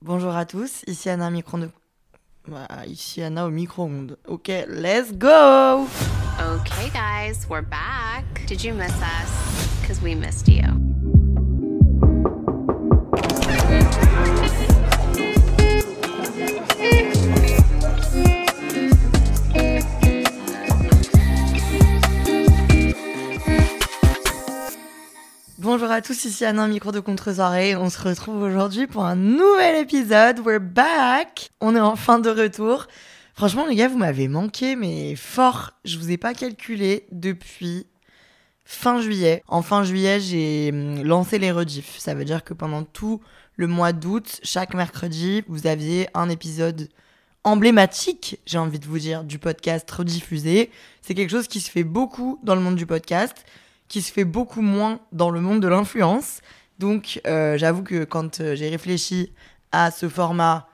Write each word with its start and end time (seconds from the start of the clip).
Bonjour 0.00 0.32
à 0.36 0.46
tous, 0.46 0.82
ici 0.86 1.10
Anna, 1.10 1.28
micro 1.28 1.58
de... 1.58 1.68
Bah, 2.46 2.68
ici 2.86 3.20
Anna 3.20 3.46
au 3.46 3.50
micro-ondes. 3.50 4.16
Ok, 4.28 4.48
let's 4.68 5.12
go 5.12 5.88
Okay, 6.40 6.88
guys, 6.94 7.48
we're 7.50 7.62
back. 7.62 8.24
Did 8.46 8.62
you 8.62 8.74
miss 8.74 8.94
us? 9.02 9.80
Because 9.80 10.00
we 10.00 10.14
missed 10.14 10.46
you. 10.46 10.62
Bonjour 25.70 25.90
à 25.90 26.00
tous, 26.00 26.24
ici 26.24 26.46
Anna, 26.46 26.66
micro 26.66 26.92
de 26.92 27.00
contre-soirée. 27.00 27.76
On 27.76 27.90
se 27.90 28.00
retrouve 28.00 28.40
aujourd'hui 28.40 28.86
pour 28.86 29.04
un 29.04 29.16
nouvel 29.16 29.76
épisode. 29.76 30.38
We're 30.38 30.60
back 30.62 31.50
On 31.60 31.76
est 31.76 31.80
en 31.80 31.94
fin 31.94 32.18
de 32.18 32.30
retour. 32.30 32.86
Franchement, 33.34 33.66
les 33.66 33.74
gars, 33.74 33.88
vous 33.88 33.98
m'avez 33.98 34.28
manqué, 34.28 34.76
mais 34.76 35.14
fort. 35.14 35.72
Je 35.84 35.98
vous 35.98 36.10
ai 36.10 36.16
pas 36.16 36.32
calculé 36.32 37.06
depuis 37.12 37.86
fin 38.64 39.02
juillet. 39.02 39.42
En 39.46 39.60
fin 39.60 39.84
juillet, 39.84 40.20
j'ai 40.20 40.70
hum, 40.72 41.02
lancé 41.02 41.38
les 41.38 41.52
rediffs. 41.52 41.98
Ça 41.98 42.14
veut 42.14 42.24
dire 42.24 42.44
que 42.44 42.54
pendant 42.54 42.84
tout 42.84 43.20
le 43.56 43.66
mois 43.66 43.92
d'août, 43.92 44.40
chaque 44.42 44.72
mercredi, 44.72 45.44
vous 45.48 45.66
aviez 45.66 46.08
un 46.14 46.30
épisode 46.30 46.88
emblématique, 47.44 48.40
j'ai 48.46 48.56
envie 48.56 48.78
de 48.78 48.86
vous 48.86 48.98
dire, 48.98 49.22
du 49.22 49.38
podcast 49.38 49.90
rediffusé. 49.90 50.70
C'est 51.02 51.12
quelque 51.12 51.30
chose 51.30 51.46
qui 51.46 51.60
se 51.60 51.70
fait 51.70 51.84
beaucoup 51.84 52.40
dans 52.42 52.54
le 52.54 52.62
monde 52.62 52.76
du 52.76 52.86
podcast, 52.86 53.44
qui 53.88 54.02
se 54.02 54.12
fait 54.12 54.24
beaucoup 54.24 54.62
moins 54.62 55.00
dans 55.12 55.30
le 55.30 55.40
monde 55.40 55.60
de 55.60 55.68
l'influence. 55.68 56.40
Donc, 56.78 57.20
euh, 57.26 57.58
j'avoue 57.58 57.82
que 57.82 58.04
quand 58.04 58.40
euh, 58.40 58.54
j'ai 58.54 58.68
réfléchi 58.68 59.32
à 59.72 59.90
ce 59.90 60.08
format, 60.08 60.68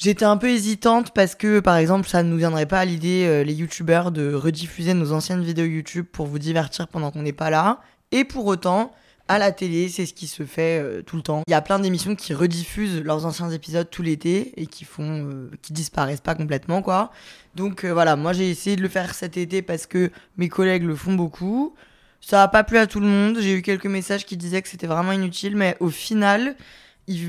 J'étais 0.00 0.24
un 0.24 0.38
peu 0.38 0.48
hésitante 0.48 1.12
parce 1.12 1.34
que, 1.34 1.60
par 1.60 1.76
exemple, 1.76 2.08
ça 2.08 2.22
ne 2.22 2.30
nous 2.30 2.38
viendrait 2.38 2.64
pas 2.64 2.78
à 2.80 2.84
l'idée, 2.86 3.26
euh, 3.26 3.44
les 3.44 3.52
youtubeurs, 3.52 4.10
de 4.12 4.32
rediffuser 4.32 4.94
nos 4.94 5.12
anciennes 5.12 5.44
vidéos 5.44 5.66
YouTube 5.66 6.06
pour 6.10 6.26
vous 6.26 6.38
divertir 6.38 6.88
pendant 6.88 7.10
qu'on 7.10 7.20
n'est 7.20 7.34
pas 7.34 7.50
là. 7.50 7.82
Et 8.10 8.24
pour 8.24 8.46
autant, 8.46 8.92
à 9.28 9.38
la 9.38 9.52
télé, 9.52 9.90
c'est 9.90 10.06
ce 10.06 10.14
qui 10.14 10.26
se 10.26 10.44
fait 10.44 10.80
euh, 10.82 11.02
tout 11.02 11.16
le 11.16 11.22
temps. 11.22 11.42
Il 11.46 11.50
y 11.50 11.54
a 11.54 11.60
plein 11.60 11.78
d'émissions 11.78 12.14
qui 12.14 12.32
rediffusent 12.32 13.02
leurs 13.02 13.26
anciens 13.26 13.50
épisodes 13.50 13.90
tout 13.90 14.00
l'été 14.00 14.58
et 14.58 14.64
qui 14.64 14.86
font, 14.86 15.26
euh, 15.26 15.50
qui 15.60 15.74
disparaissent 15.74 16.22
pas 16.22 16.34
complètement, 16.34 16.80
quoi. 16.80 17.12
Donc 17.54 17.84
voilà, 17.84 18.16
moi 18.16 18.32
j'ai 18.32 18.48
essayé 18.48 18.76
de 18.76 18.82
le 18.82 18.88
faire 18.88 19.14
cet 19.14 19.36
été 19.36 19.60
parce 19.60 19.84
que 19.84 20.10
mes 20.38 20.48
collègues 20.48 20.84
le 20.84 20.96
font 20.96 21.12
beaucoup. 21.12 21.74
Ça 22.20 22.42
a 22.42 22.48
pas 22.48 22.64
plu 22.64 22.78
à 22.78 22.86
tout 22.86 23.00
le 23.00 23.06
monde. 23.06 23.38
J'ai 23.40 23.54
eu 23.54 23.62
quelques 23.62 23.86
messages 23.86 24.26
qui 24.26 24.36
disaient 24.36 24.62
que 24.62 24.68
c'était 24.68 24.86
vraiment 24.86 25.12
inutile, 25.12 25.56
mais 25.56 25.76
au 25.80 25.88
final, 25.88 26.56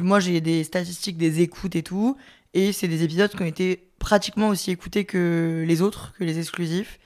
moi 0.02 0.20
j'ai 0.20 0.42
des 0.42 0.64
statistiques 0.64 1.18
des 1.18 1.42
écoutes 1.42 1.76
et 1.76 1.84
tout. 1.84 2.18
Et 2.54 2.74
c'est 2.74 2.88
des 2.88 3.04
épisodes 3.04 3.32
qui 3.32 3.42
ont 3.42 3.46
été 3.46 3.88
pratiquement 4.00 4.50
aussi 4.50 4.72
écoutés 4.72 5.06
que 5.06 5.64
les 5.66 5.82
autres, 5.82 6.14
que 6.18 6.24
les 6.24 6.38
exclusifs. 6.40 7.00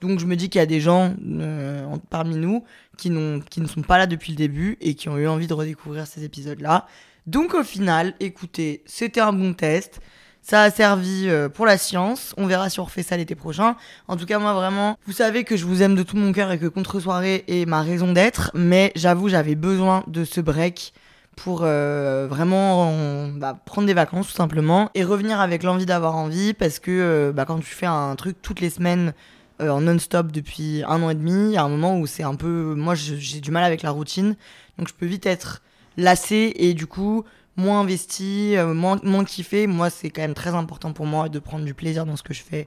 Donc 0.00 0.18
je 0.20 0.26
me 0.26 0.36
dis 0.36 0.48
qu'il 0.48 0.58
y 0.60 0.62
a 0.62 0.66
des 0.66 0.80
gens 0.80 1.14
euh, 1.22 1.86
parmi 2.10 2.36
nous 2.36 2.64
qui, 2.96 3.10
qui 3.50 3.60
ne 3.60 3.66
sont 3.66 3.82
pas 3.82 3.98
là 3.98 4.06
depuis 4.06 4.32
le 4.32 4.36
début 4.36 4.76
et 4.80 4.94
qui 4.94 5.08
ont 5.08 5.18
eu 5.18 5.26
envie 5.26 5.46
de 5.46 5.54
redécouvrir 5.54 6.06
ces 6.06 6.24
épisodes-là. 6.24 6.86
Donc 7.26 7.54
au 7.54 7.62
final, 7.62 8.14
écoutez, 8.20 8.82
c'était 8.86 9.20
un 9.20 9.32
bon 9.32 9.54
test. 9.54 10.00
Ça 10.48 10.62
a 10.62 10.70
servi 10.70 11.28
euh, 11.28 11.50
pour 11.50 11.66
la 11.66 11.76
science. 11.76 12.32
On 12.38 12.46
verra 12.46 12.70
si 12.70 12.80
on 12.80 12.84
refait 12.84 13.02
ça 13.02 13.18
l'été 13.18 13.34
prochain. 13.34 13.76
En 14.06 14.16
tout 14.16 14.24
cas, 14.24 14.38
moi 14.38 14.54
vraiment, 14.54 14.96
vous 15.06 15.12
savez 15.12 15.44
que 15.44 15.58
je 15.58 15.66
vous 15.66 15.82
aime 15.82 15.94
de 15.94 16.02
tout 16.02 16.16
mon 16.16 16.32
cœur 16.32 16.50
et 16.50 16.58
que 16.58 16.64
Contre-soirée 16.64 17.44
est 17.48 17.66
ma 17.66 17.82
raison 17.82 18.14
d'être. 18.14 18.50
Mais 18.54 18.90
j'avoue, 18.96 19.28
j'avais 19.28 19.56
besoin 19.56 20.04
de 20.06 20.24
ce 20.24 20.40
break 20.40 20.94
pour 21.36 21.64
euh, 21.64 22.26
vraiment 22.30 23.28
bah, 23.36 23.58
prendre 23.66 23.86
des 23.86 23.92
vacances 23.92 24.28
tout 24.28 24.32
simplement 24.32 24.90
et 24.94 25.04
revenir 25.04 25.38
avec 25.38 25.62
l'envie 25.64 25.84
d'avoir 25.84 26.16
envie 26.16 26.54
parce 26.54 26.78
que 26.78 26.92
euh, 26.92 27.30
bah, 27.30 27.44
quand 27.44 27.58
tu 27.58 27.66
fais 27.74 27.84
un 27.84 28.16
truc 28.16 28.40
toutes 28.40 28.62
les 28.62 28.70
semaines 28.70 29.12
en 29.60 29.82
non-stop 29.82 30.32
depuis 30.32 30.82
un 30.88 31.02
an 31.02 31.10
et 31.10 31.14
demi, 31.14 31.50
il 31.50 31.52
y 31.52 31.58
a 31.58 31.62
un 31.62 31.68
moment 31.68 31.98
où 31.98 32.06
c'est 32.06 32.22
un 32.22 32.36
peu... 32.36 32.74
Moi 32.74 32.94
j'ai 32.94 33.40
du 33.40 33.50
mal 33.50 33.64
avec 33.64 33.82
la 33.82 33.90
routine, 33.90 34.34
donc 34.78 34.88
je 34.88 34.94
peux 34.94 35.04
vite 35.04 35.26
être 35.26 35.60
lassé 35.98 36.54
et 36.56 36.72
du 36.72 36.86
coup 36.86 37.24
moins 37.58 37.80
investi, 37.80 38.54
moins, 38.74 38.98
moins 39.02 39.24
kiffé. 39.24 39.66
Moi 39.66 39.90
c'est 39.90 40.08
quand 40.08 40.22
même 40.22 40.34
très 40.34 40.54
important 40.54 40.92
pour 40.94 41.04
moi 41.04 41.28
de 41.28 41.38
prendre 41.38 41.66
du 41.66 41.74
plaisir 41.74 42.06
dans 42.06 42.16
ce 42.16 42.22
que 42.22 42.32
je 42.32 42.42
fais 42.42 42.66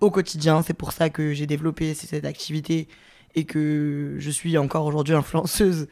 au 0.00 0.10
quotidien. 0.10 0.62
C'est 0.62 0.74
pour 0.74 0.92
ça 0.92 1.10
que 1.10 1.34
j'ai 1.34 1.46
développé 1.46 1.92
cette 1.92 2.24
activité 2.24 2.88
et 3.34 3.44
que 3.44 4.16
je 4.18 4.30
suis 4.30 4.56
encore 4.58 4.86
aujourd'hui 4.86 5.14
influenceuse 5.14 5.88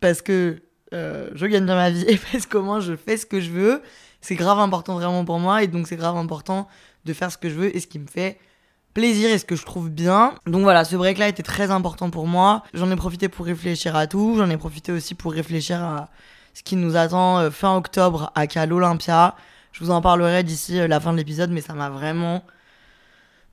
parce 0.00 0.22
que 0.22 0.62
euh, 0.94 1.28
je 1.34 1.46
gagne 1.46 1.66
bien 1.66 1.74
ma 1.74 1.90
vie 1.90 2.04
et 2.08 2.16
parce 2.32 2.46
comment 2.46 2.80
je 2.80 2.96
fais 2.96 3.16
ce 3.16 3.26
que 3.26 3.40
je 3.40 3.50
veux. 3.50 3.82
C'est 4.20 4.34
grave 4.34 4.58
important 4.58 4.94
vraiment 4.94 5.24
pour 5.24 5.38
moi 5.38 5.62
et 5.62 5.68
donc 5.68 5.86
c'est 5.86 5.96
grave 5.96 6.16
important 6.16 6.66
de 7.04 7.12
faire 7.12 7.30
ce 7.30 7.38
que 7.38 7.48
je 7.48 7.54
veux 7.54 7.76
et 7.76 7.80
ce 7.80 7.86
qui 7.86 7.98
me 7.98 8.06
fait 8.06 8.38
plaisir 8.94 9.30
et 9.30 9.38
ce 9.38 9.44
que 9.44 9.54
je 9.54 9.64
trouve 9.64 9.90
bien. 9.90 10.34
Donc 10.46 10.62
voilà, 10.62 10.84
ce 10.84 10.96
break 10.96 11.18
là 11.18 11.28
était 11.28 11.42
très 11.42 11.70
important 11.70 12.10
pour 12.10 12.26
moi. 12.26 12.64
J'en 12.74 12.90
ai 12.90 12.96
profité 12.96 13.28
pour 13.28 13.46
réfléchir 13.46 13.94
à 13.94 14.06
tout, 14.06 14.34
j'en 14.36 14.50
ai 14.50 14.56
profité 14.56 14.90
aussi 14.90 15.14
pour 15.14 15.32
réfléchir 15.32 15.80
à 15.82 16.08
ce 16.58 16.64
qui 16.64 16.74
nous 16.74 16.96
attend 16.96 17.38
euh, 17.38 17.50
fin 17.50 17.76
octobre 17.76 18.32
à 18.34 18.48
Cal 18.48 18.72
Olympia. 18.72 19.36
Je 19.70 19.84
vous 19.84 19.92
en 19.92 20.00
parlerai 20.00 20.42
d'ici 20.42 20.80
euh, 20.80 20.88
la 20.88 20.98
fin 20.98 21.12
de 21.12 21.16
l'épisode 21.16 21.50
mais 21.50 21.60
ça 21.60 21.74
m'a 21.74 21.88
vraiment 21.88 22.44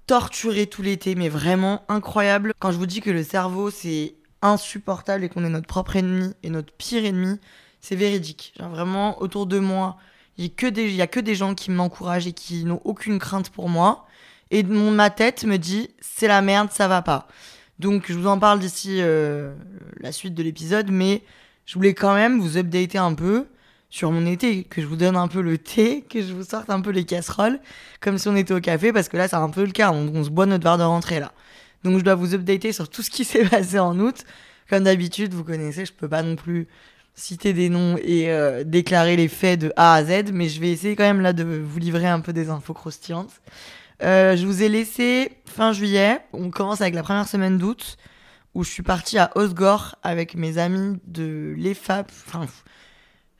torturé 0.08 0.66
tout 0.66 0.82
l'été 0.82 1.14
mais 1.14 1.30
vraiment 1.30 1.84
incroyable. 1.88 2.54
Quand 2.58 2.72
je 2.72 2.78
vous 2.78 2.88
dis 2.88 3.02
que 3.02 3.12
le 3.12 3.24
cerveau 3.24 3.70
c'est 3.70 4.16
insupportable 4.42 5.24
et 5.24 5.30
qu'on 5.30 5.46
est 5.46 5.50
notre 5.50 5.68
propre 5.68 5.98
ennemi 5.98 6.34
et 6.42 6.50
notre 6.50 6.74
pire 6.74 7.06
ennemi, 7.06 7.40
c'est 7.80 7.96
véridique. 7.96 8.56
Vraiment, 8.60 9.22
autour 9.22 9.46
de 9.46 9.60
moi, 9.60 9.98
il 10.40 10.46
n'y 10.46 10.50
a, 10.50 10.54
que 10.56 10.66
des, 10.66 11.00
a 11.00 11.06
que 11.06 11.20
des 11.20 11.36
gens 11.36 11.54
qui 11.54 11.70
m'encouragent 11.70 12.26
et 12.26 12.34
qui 12.34 12.66
n'ont 12.66 12.82
aucune 12.86 13.20
crainte 13.20 13.52
pour 13.52 13.70
moi. 13.70 14.08
Et 14.50 14.64
mon, 14.64 14.90
ma 14.90 15.12
tête 15.12 15.44
me 15.44 15.58
dit, 15.58 15.90
c'est 16.02 16.28
la 16.28 16.42
merde, 16.42 16.70
ça 16.72 16.88
va 16.88 17.04
pas. 17.04 17.28
Donc 17.78 18.06
je 18.08 18.14
vous 18.14 18.28
en 18.28 18.40
parle 18.40 18.60
d'ici 18.60 18.98
euh, 19.00 19.54
la 20.00 20.12
suite 20.12 20.34
de 20.34 20.42
l'épisode, 20.42 20.90
mais 20.90 21.24
je 21.66 21.74
voulais 21.76 21.94
quand 21.94 22.14
même 22.14 22.40
vous 22.40 22.58
updater 22.58 22.98
un 22.98 23.14
peu 23.14 23.48
sur 23.90 24.12
mon 24.12 24.26
été, 24.26 24.64
que 24.64 24.82
je 24.82 24.88
vous 24.88 24.96
donne 24.96 25.16
un 25.16 25.28
peu 25.28 25.42
le 25.42 25.58
thé, 25.58 26.02
que 26.10 26.22
je 26.22 26.34
vous 26.34 26.44
sorte 26.44 26.70
un 26.70 26.82
peu 26.82 26.92
les 26.92 27.06
casseroles, 27.06 27.60
comme 28.02 28.18
si 28.18 28.28
on 28.28 28.36
était 28.36 28.54
au 28.54 28.60
café, 28.60 28.92
parce 28.92 29.10
que 29.10 29.18
là 29.18 29.28
c'est 29.28 29.36
un 29.36 29.50
peu 29.50 29.64
le 29.64 29.72
cas, 29.72 29.92
on, 29.92 30.24
se 30.24 30.30
boit 30.30 30.46
notre 30.46 30.64
verre 30.64 30.78
de 30.78 30.84
rentrée 30.84 31.20
là. 31.20 31.32
Donc 31.84 32.00
je 32.00 32.04
dois 32.04 32.16
vous 32.16 32.34
updater 32.34 32.72
sur 32.72 32.90
tout 32.90 33.02
ce 33.02 33.10
qui 33.10 33.24
s'est 33.26 33.46
passé 33.46 33.80
en 33.80 33.98
août. 34.00 34.24
Comme 34.70 34.84
d'habitude, 34.84 35.34
vous 35.34 35.44
connaissez, 35.44 35.86
je 35.86 35.94
peux 35.94 36.10
pas 36.10 36.24
non 36.24 36.36
plus 36.36 36.68
citer 37.14 37.54
des 37.54 37.70
noms 37.70 37.98
et 38.04 38.32
euh, 38.32 38.64
déclarer 38.64 39.16
les 39.16 39.28
faits 39.28 39.60
de 39.60 39.72
A 39.78 39.94
à 39.94 40.04
Z, 40.04 40.32
mais 40.34 40.50
je 40.50 40.60
vais 40.60 40.72
essayer 40.72 40.96
quand 40.96 41.04
même 41.04 41.22
là 41.22 41.34
de 41.34 41.44
vous 41.44 41.80
livrer 41.80 42.08
un 42.08 42.20
peu 42.20 42.34
des 42.34 42.50
infos 42.50 42.74
croustillantes. 42.74 43.42
Euh, 44.04 44.36
je 44.36 44.46
vous 44.46 44.64
ai 44.64 44.70
laissé 44.70 45.32
fin 45.46 45.72
juillet. 45.72 46.20
On 46.34 46.50
commence 46.50 46.82
avec 46.82 46.96
la 46.96 47.04
première 47.04 47.28
semaine 47.28 47.58
d'août 47.58 47.98
où 48.56 48.64
je 48.64 48.70
suis 48.72 48.84
partie 48.84 49.20
à 49.20 49.32
Osgore 49.36 49.98
avec 50.02 50.36
mes 50.36 50.58
amis 50.58 50.98
de 51.06 51.54
l'EFAP. 51.58 52.10
Enfin, 52.26 52.48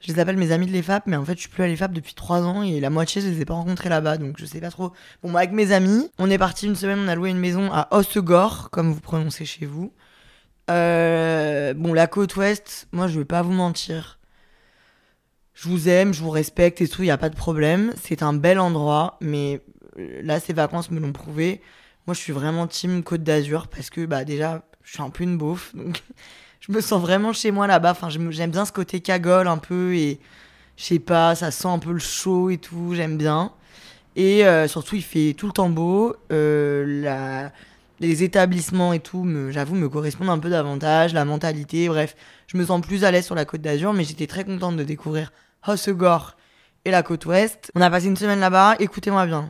je 0.02 0.12
les 0.12 0.20
appelle 0.20 0.38
mes 0.38 0.52
amis 0.52 0.68
de 0.68 0.72
l'EFAP, 0.72 1.08
mais 1.08 1.16
en 1.16 1.24
fait, 1.24 1.36
je 1.36 1.40
suis 1.40 1.50
plus 1.50 1.64
à 1.64 1.68
l'EFAP 1.68 1.94
depuis 1.94 2.14
trois 2.14 2.44
ans 2.44 2.62
et 2.62 2.80
la 2.82 2.90
moitié, 2.90 3.22
je 3.22 3.28
les 3.28 3.42
ai 3.42 3.46
pas 3.46 3.54
rencontrés 3.54 3.90
là-bas, 3.90 4.18
donc 4.18 4.36
je 4.38 4.46
sais 4.46 4.60
pas 4.60 4.70
trop. 4.70 4.92
Bon, 5.24 5.30
moi, 5.32 5.40
avec 5.40 5.54
mes 5.54 5.72
amis, 5.72 6.12
on 6.20 6.30
est 6.30 6.38
parti 6.38 6.68
une 6.68 6.76
semaine, 6.76 7.00
on 7.00 7.08
a 7.08 7.16
loué 7.16 7.30
une 7.30 7.40
maison 7.40 7.72
à 7.72 7.88
Osegor, 7.92 8.70
comme 8.72 8.92
vous 8.92 9.00
prononcez 9.00 9.46
chez 9.46 9.66
vous. 9.66 9.94
Euh, 10.70 11.74
bon, 11.74 11.94
la 11.94 12.08
côte 12.08 12.36
ouest, 12.36 12.88
moi, 12.92 13.08
je 13.08 13.18
vais 13.20 13.26
pas 13.26 13.42
vous 13.42 13.54
mentir. 13.54 14.20
Je 15.54 15.70
vous 15.70 15.88
aime, 15.88 16.14
je 16.14 16.22
vous 16.22 16.30
respecte 16.30 16.82
et 16.82 16.88
tout, 16.90 17.04
il 17.04 17.10
a 17.10 17.18
pas 17.18 17.30
de 17.30 17.36
problème. 17.36 17.94
C'est 18.04 18.22
un 18.22 18.34
bel 18.34 18.60
endroit, 18.60 19.18
mais 19.22 19.62
euh, 19.98 20.22
là, 20.22 20.42
ces 20.42 20.52
vacances 20.52 20.92
me 20.92 21.00
l'ont 21.00 21.14
prouvé. 21.14 21.62
Moi, 22.06 22.14
je 22.14 22.20
suis 22.20 22.34
vraiment 22.34 22.68
team 22.68 23.02
Côte 23.02 23.24
d'Azur 23.24 23.70
parce 23.70 23.90
que, 23.90 24.06
bah, 24.06 24.26
déjà, 24.26 24.64
je 24.86 24.94
suis 24.94 25.02
un 25.02 25.10
peu 25.10 25.24
une 25.24 25.38
beauf, 25.38 25.76
donc 25.76 26.04
je 26.62 26.72
me 26.72 26.80
sens 26.80 27.02
vraiment 27.02 27.34
chez 27.34 27.52
moi 27.52 27.68
là-bas. 27.68 27.92
Enfin, 27.92 28.10
j'aime 28.10 28.52
bien 28.52 28.66
ce 28.66 28.72
côté 28.72 29.02
cagole 29.02 29.48
un 29.48 29.58
peu 29.58 29.96
et 29.96 30.20
je 30.78 30.84
sais 30.84 31.00
pas, 31.00 31.36
ça 31.36 31.52
sent 31.52 31.68
un 31.68 31.80
peu 31.80 31.92
le 31.92 32.00
chaud 32.00 32.50
et 32.50 32.58
tout, 32.58 32.94
j'aime 32.96 33.18
bien. 33.18 33.52
Et 34.16 34.46
euh, 34.46 34.68
surtout, 34.68 34.96
il 34.96 35.04
fait 35.04 35.34
tout 35.34 35.48
le 35.48 35.52
temps 35.52 35.70
beau. 35.70 36.16
Euh, 36.32 37.50
les 38.00 38.24
établissements 38.24 38.94
et 38.94 39.00
tout, 39.00 39.28
j'avoue, 39.52 39.76
me 39.76 39.90
correspondent 39.90 40.30
un 40.30 40.40
peu 40.40 40.50
davantage, 40.50 41.14
la 41.14 41.26
mentalité, 41.26 41.88
bref. 41.88 42.16
Je 42.48 42.58
me 42.58 42.66
sens 42.66 42.82
plus 42.82 43.04
à 43.04 43.12
l'aise 43.12 43.26
sur 43.26 43.36
la 43.36 43.46
côte 43.46 43.62
d'Azur, 43.62 43.94
mais 43.94 44.04
j'étais 44.04 44.28
très 44.28 44.46
contente 44.46 44.78
de 44.78 44.84
découvrir 44.84 45.32
Hossegor 45.66 46.36
et 46.86 46.92
la 46.92 47.04
côte 47.04 47.26
ouest. 47.26 47.72
On 47.76 47.82
a 47.82 47.90
passé 47.90 48.08
une 48.08 48.18
semaine 48.18 48.40
là-bas, 48.40 48.76
écoutez-moi 48.80 49.26
bien. 49.26 49.50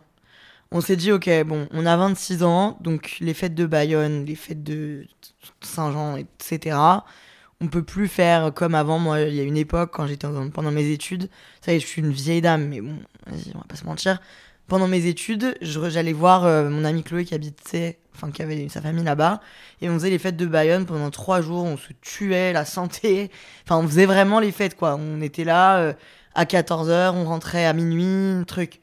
On 0.76 0.82
s'est 0.82 0.98
dit, 0.98 1.14
ok, 1.14 1.30
bon, 1.46 1.70
on 1.72 1.86
a 1.86 1.96
26 1.96 2.44
ans, 2.44 2.78
donc 2.82 3.16
les 3.22 3.34
fêtes 3.34 3.56
de 3.56 3.66
Bayonne, 3.66 4.26
les 4.26 4.36
fêtes 4.36 4.62
de 4.62 5.08
Saint-Jean, 5.62 6.18
etc. 6.18 6.78
On 7.62 7.68
peut 7.68 7.82
plus 7.82 8.10
faire 8.10 8.54
comme 8.54 8.76
avant. 8.76 9.00
Moi, 9.00 9.22
il 9.22 9.36
y 9.36 9.40
a 9.40 9.44
une 9.44 9.56
époque, 9.56 9.92
quand 9.94 10.06
j'étais 10.06 10.28
en- 10.28 10.50
pendant 10.50 10.72
mes 10.72 10.90
études, 10.92 11.30
ça 11.62 11.72
y 11.72 11.78
est, 11.78 11.80
je 11.80 11.86
suis 11.88 12.02
une 12.02 12.12
vieille 12.12 12.42
dame, 12.42 12.68
mais 12.68 12.82
bon, 12.82 12.98
on 13.28 13.58
va 13.58 13.64
pas 13.70 13.78
se 13.78 13.86
mentir. 13.86 14.20
Pendant 14.68 14.90
mes 14.90 15.06
études, 15.06 15.56
j'allais 15.62 16.12
voir 16.12 16.44
euh, 16.44 16.70
mon 16.70 16.84
ami 16.84 17.04
Chloé 17.04 17.24
qui 17.24 17.36
habitait, 17.36 17.98
enfin 18.14 18.32
qui 18.32 18.42
avait 18.42 18.68
sa 18.68 18.82
famille 18.82 19.06
là-bas, 19.06 19.40
et 19.80 19.90
on 19.90 19.94
faisait 19.94 20.10
les 20.10 20.20
fêtes 20.20 20.36
de 20.36 20.46
Bayonne 20.46 20.86
pendant 20.86 21.10
trois 21.10 21.40
jours. 21.40 21.64
On 21.64 21.78
se 21.78 21.94
tuait, 22.02 22.52
la 22.52 22.66
santé. 22.66 23.32
Enfin, 23.64 23.78
on 23.78 23.88
faisait 23.88 24.08
vraiment 24.08 24.42
les 24.42 24.52
fêtes, 24.52 24.76
quoi. 24.76 24.98
On 25.00 25.22
était 25.22 25.46
là 25.46 25.78
euh, 25.78 25.94
à 26.34 26.44
14h, 26.44 27.14
on 27.16 27.24
rentrait 27.24 27.66
à 27.66 27.72
minuit, 27.72 28.44
truc. 28.46 28.82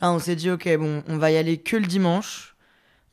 Là, 0.00 0.12
on 0.12 0.18
s'est 0.18 0.36
dit, 0.36 0.50
ok, 0.50 0.68
bon, 0.78 1.02
on 1.08 1.18
va 1.18 1.30
y 1.30 1.36
aller 1.36 1.58
que 1.58 1.76
le 1.76 1.86
dimanche. 1.86 2.56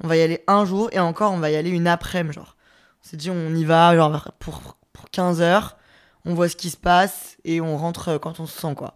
On 0.04 0.08
va 0.08 0.16
y 0.18 0.22
aller 0.22 0.44
un 0.48 0.64
jour, 0.66 0.90
et 0.92 1.00
encore, 1.00 1.32
on 1.34 1.40
va 1.40 1.50
y 1.50 1.56
aller 1.56 1.70
une 1.72 1.88
après-midi, 1.88 2.36
genre. 2.36 2.56
On 3.04 3.10
s'est 3.10 3.18
dit, 3.18 3.30
on 3.30 3.54
y 3.56 3.64
va, 3.66 3.96
genre, 3.96 4.32
pour, 4.40 4.78
pour 4.94 5.10
15 5.10 5.42
heures. 5.42 5.78
On 6.26 6.34
voit 6.34 6.50
ce 6.50 6.56
qui 6.56 6.70
se 6.70 6.78
passe, 6.78 7.38
et 7.46 7.62
on 7.62 7.78
rentre 7.78 8.18
quand 8.18 8.40
on 8.40 8.46
se 8.46 8.60
sent, 8.60 8.76
quoi. 8.76 8.96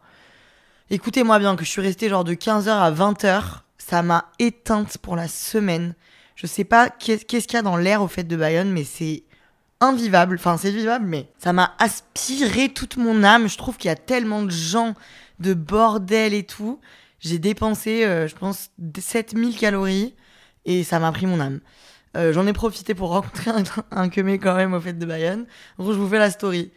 Écoutez-moi 0.89 1.39
bien, 1.39 1.55
que 1.55 1.63
je 1.63 1.69
suis 1.69 1.81
restée 1.81 2.09
genre 2.09 2.23
de 2.25 2.33
15h 2.33 2.69
à 2.69 2.91
20h, 2.91 3.61
ça 3.77 4.01
m'a 4.01 4.25
éteinte 4.39 4.97
pour 4.97 5.15
la 5.15 5.27
semaine. 5.27 5.95
Je 6.35 6.47
sais 6.47 6.65
pas 6.65 6.89
qu'est- 6.89 7.25
qu'est-ce 7.25 7.47
qu'il 7.47 7.55
y 7.55 7.59
a 7.59 7.63
dans 7.63 7.77
l'air 7.77 8.01
au 8.01 8.07
fait 8.07 8.23
de 8.23 8.35
Bayonne, 8.35 8.71
mais 8.71 8.83
c'est 8.83 9.23
invivable. 9.79 10.35
Enfin, 10.35 10.57
c'est 10.57 10.71
vivable, 10.71 11.05
mais 11.05 11.27
ça 11.37 11.53
m'a 11.53 11.73
aspiré 11.79 12.69
toute 12.69 12.97
mon 12.97 13.23
âme. 13.23 13.47
Je 13.47 13.57
trouve 13.57 13.77
qu'il 13.77 13.87
y 13.87 13.91
a 13.91 13.95
tellement 13.95 14.43
de 14.43 14.51
gens, 14.51 14.93
de 15.39 15.53
bordel 15.53 16.33
et 16.33 16.43
tout. 16.43 16.79
J'ai 17.21 17.37
dépensé, 17.37 18.03
euh, 18.03 18.27
je 18.27 18.35
pense, 18.35 18.71
7000 18.97 19.55
calories 19.55 20.15
et 20.65 20.83
ça 20.83 20.99
m'a 20.99 21.11
pris 21.11 21.27
mon 21.27 21.39
âme. 21.39 21.61
Euh, 22.17 22.33
J'en 22.33 22.47
ai 22.47 22.53
profité 22.53 22.95
pour 22.95 23.09
rencontrer 23.09 23.51
un, 23.51 23.63
un 23.91 24.09
queumé 24.09 24.39
quand 24.39 24.55
même 24.55 24.73
au 24.73 24.81
fait 24.81 24.93
de 24.93 25.05
Bayonne. 25.05 25.45
Je 25.77 25.83
vous 25.83 26.09
fais 26.09 26.17
la 26.17 26.31
story. 26.31 26.71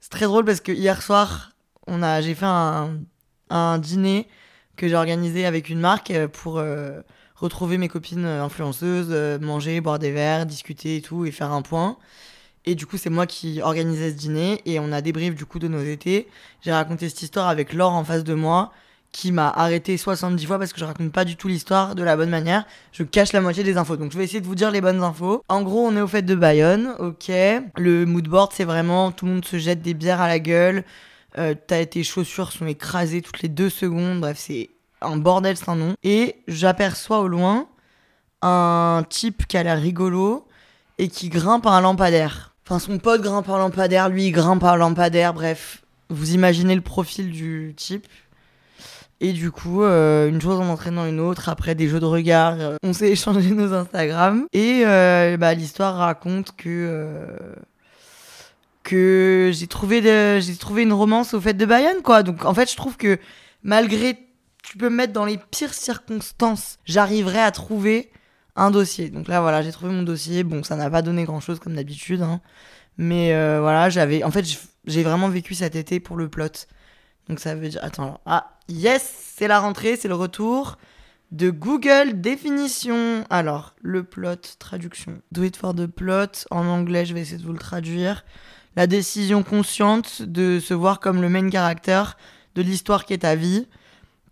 C'est 0.00 0.10
très 0.10 0.24
drôle 0.24 0.46
parce 0.46 0.60
que 0.60 0.72
hier 0.72 1.02
soir, 1.02 1.50
j'ai 1.86 2.34
fait 2.34 2.46
un, 2.46 3.00
un 3.50 3.78
dîner 3.78 4.26
que 4.76 4.88
j'ai 4.88 4.96
organisé 4.96 5.44
avec 5.44 5.68
une 5.68 5.78
marque 5.78 6.10
euh, 6.10 6.26
pour 6.26 6.62
retrouver 7.36 7.76
mes 7.76 7.88
copines 7.88 8.24
influenceuses, 8.24 9.40
manger, 9.40 9.80
boire 9.82 9.98
des 9.98 10.10
verres, 10.10 10.46
discuter 10.46 10.96
et 10.96 11.02
tout, 11.02 11.26
et 11.26 11.32
faire 11.32 11.52
un 11.52 11.60
point. 11.60 11.98
Et 12.64 12.74
du 12.74 12.86
coup, 12.86 12.96
c'est 12.96 13.10
moi 13.10 13.26
qui 13.26 13.60
organisais 13.60 14.10
ce 14.10 14.16
dîner 14.16 14.62
et 14.64 14.78
on 14.78 14.90
a 14.92 15.02
débrief 15.02 15.34
du 15.34 15.44
coup 15.44 15.58
de 15.58 15.68
nos 15.68 15.82
étés. 15.82 16.28
J'ai 16.62 16.72
raconté 16.72 17.08
cette 17.08 17.22
histoire 17.22 17.48
avec 17.48 17.72
Laure 17.72 17.92
en 17.92 18.04
face 18.04 18.24
de 18.24 18.34
moi 18.34 18.72
qui 19.12 19.30
m'a 19.30 19.50
arrêté 19.50 19.98
70 19.98 20.46
fois 20.46 20.58
parce 20.58 20.72
que 20.72 20.80
je 20.80 20.86
raconte 20.86 21.12
pas 21.12 21.24
du 21.24 21.36
tout 21.36 21.46
l'histoire 21.46 21.94
de 21.94 22.02
la 22.02 22.16
bonne 22.16 22.30
manière. 22.30 22.64
Je 22.92 23.02
cache 23.02 23.32
la 23.34 23.42
moitié 23.42 23.62
des 23.62 23.76
infos. 23.76 23.96
Donc 23.96 24.10
je 24.10 24.18
vais 24.18 24.24
essayer 24.24 24.40
de 24.40 24.46
vous 24.46 24.54
dire 24.54 24.70
les 24.70 24.80
bonnes 24.80 25.02
infos. 25.02 25.44
En 25.48 25.62
gros, 25.62 25.86
on 25.86 25.94
est 25.96 26.00
au 26.00 26.06
fait 26.06 26.22
de 26.22 26.34
Bayonne, 26.34 26.94
ok. 26.98 27.30
Le 27.76 28.06
mood 28.06 28.26
board, 28.26 28.52
c'est 28.54 28.64
vraiment 28.64 29.12
tout 29.12 29.26
le 29.26 29.32
monde 29.32 29.44
se 29.44 29.58
jette 29.58 29.82
des 29.82 29.94
bières 29.94 30.22
à 30.22 30.28
la 30.28 30.38
gueule. 30.38 30.82
Euh, 31.38 31.54
t'as 31.66 31.84
tes 31.84 32.02
chaussures 32.02 32.52
sont 32.52 32.66
écrasées 32.66 33.20
toutes 33.20 33.42
les 33.42 33.48
deux 33.48 33.70
secondes. 33.70 34.20
Bref, 34.20 34.38
c'est 34.38 34.70
un 35.02 35.16
bordel 35.16 35.56
sans 35.58 35.76
nom. 35.76 35.94
Et 36.02 36.36
j'aperçois 36.48 37.20
au 37.20 37.28
loin 37.28 37.68
un 38.40 39.04
type 39.08 39.46
qui 39.46 39.56
a 39.56 39.62
l'air 39.62 39.80
rigolo 39.80 40.46
et 40.98 41.08
qui 41.08 41.28
grimpe 41.28 41.66
un 41.66 41.80
lampadaire. 41.80 42.54
Enfin, 42.66 42.78
son 42.78 42.98
pote 42.98 43.20
grimpe 43.22 43.48
un 43.48 43.58
lampadaire, 43.58 44.08
lui 44.08 44.26
il 44.26 44.32
grimpe 44.32 44.64
un 44.64 44.76
lampadaire. 44.76 45.34
Bref, 45.34 45.82
vous 46.08 46.34
imaginez 46.34 46.74
le 46.74 46.80
profil 46.80 47.30
du 47.30 47.74
type. 47.76 48.06
Et 49.24 49.32
du 49.32 49.52
coup, 49.52 49.84
euh, 49.84 50.28
une 50.28 50.40
chose 50.40 50.58
en 50.58 50.68
entraînant 50.68 51.06
une 51.06 51.20
autre, 51.20 51.48
après 51.48 51.76
des 51.76 51.86
jeux 51.86 52.00
de 52.00 52.04
regard, 52.04 52.56
euh, 52.58 52.74
on 52.82 52.92
s'est 52.92 53.10
échangé 53.10 53.50
nos 53.54 53.72
Instagram. 53.72 54.46
Et 54.52 54.82
euh, 54.84 55.36
bah, 55.36 55.54
l'histoire 55.54 55.94
raconte 55.94 56.56
que, 56.56 57.28
que 58.82 59.52
j'ai 59.54 59.68
trouvé, 59.68 60.40
trouvé 60.58 60.82
une 60.82 60.92
romance 60.92 61.34
au 61.34 61.40
fait 61.40 61.54
de 61.54 61.64
Bayonne, 61.64 62.02
quoi. 62.02 62.24
Donc 62.24 62.44
en 62.44 62.52
fait, 62.52 62.68
je 62.68 62.74
trouve 62.74 62.96
que 62.96 63.20
malgré, 63.62 64.18
tu 64.64 64.76
peux 64.76 64.88
me 64.88 64.96
mettre 64.96 65.12
dans 65.12 65.24
les 65.24 65.38
pires 65.38 65.72
circonstances, 65.72 66.80
j'arriverai 66.84 67.38
à 67.38 67.52
trouver 67.52 68.10
un 68.56 68.72
dossier. 68.72 69.08
Donc 69.08 69.28
là, 69.28 69.40
voilà, 69.40 69.62
j'ai 69.62 69.70
trouvé 69.70 69.92
mon 69.92 70.02
dossier. 70.02 70.42
Bon, 70.42 70.64
ça 70.64 70.74
n'a 70.74 70.90
pas 70.90 71.00
donné 71.00 71.22
grand-chose 71.22 71.60
comme 71.60 71.76
d'habitude, 71.76 72.22
hein. 72.22 72.40
Mais 72.98 73.28
voilà, 73.60 73.88
j'avais... 73.88 74.24
En 74.24 74.32
fait, 74.32 74.44
j'ai 74.84 75.02
vraiment 75.04 75.28
vécu 75.28 75.54
cet 75.54 75.76
été 75.76 76.00
pour 76.00 76.16
le 76.16 76.28
plot. 76.28 76.66
Donc 77.28 77.38
ça 77.38 77.54
veut 77.54 77.68
dire... 77.68 77.80
Attends, 77.84 78.20
ah, 78.26 78.51
yes, 78.68 79.32
c'est 79.36 79.48
la 79.48 79.60
rentrée, 79.60 79.96
c'est 79.96 80.08
le 80.08 80.14
retour 80.14 80.78
de 81.30 81.50
Google 81.50 82.20
Définition. 82.20 83.24
Alors, 83.30 83.74
le 83.80 84.04
plot, 84.04 84.36
traduction. 84.58 85.22
Do 85.32 85.42
it 85.42 85.56
for 85.56 85.74
the 85.74 85.86
plot. 85.86 86.46
En 86.50 86.66
anglais, 86.66 87.06
je 87.06 87.14
vais 87.14 87.20
essayer 87.20 87.38
de 87.38 87.44
vous 87.44 87.52
le 87.52 87.58
traduire. 87.58 88.24
La 88.76 88.86
décision 88.86 89.42
consciente 89.42 90.22
de 90.22 90.60
se 90.60 90.74
voir 90.74 91.00
comme 91.00 91.22
le 91.22 91.28
main 91.28 91.50
character 91.50 92.02
de 92.54 92.62
l'histoire 92.62 93.04
qui 93.04 93.14
est 93.14 93.18
ta 93.18 93.34
vie. 93.34 93.66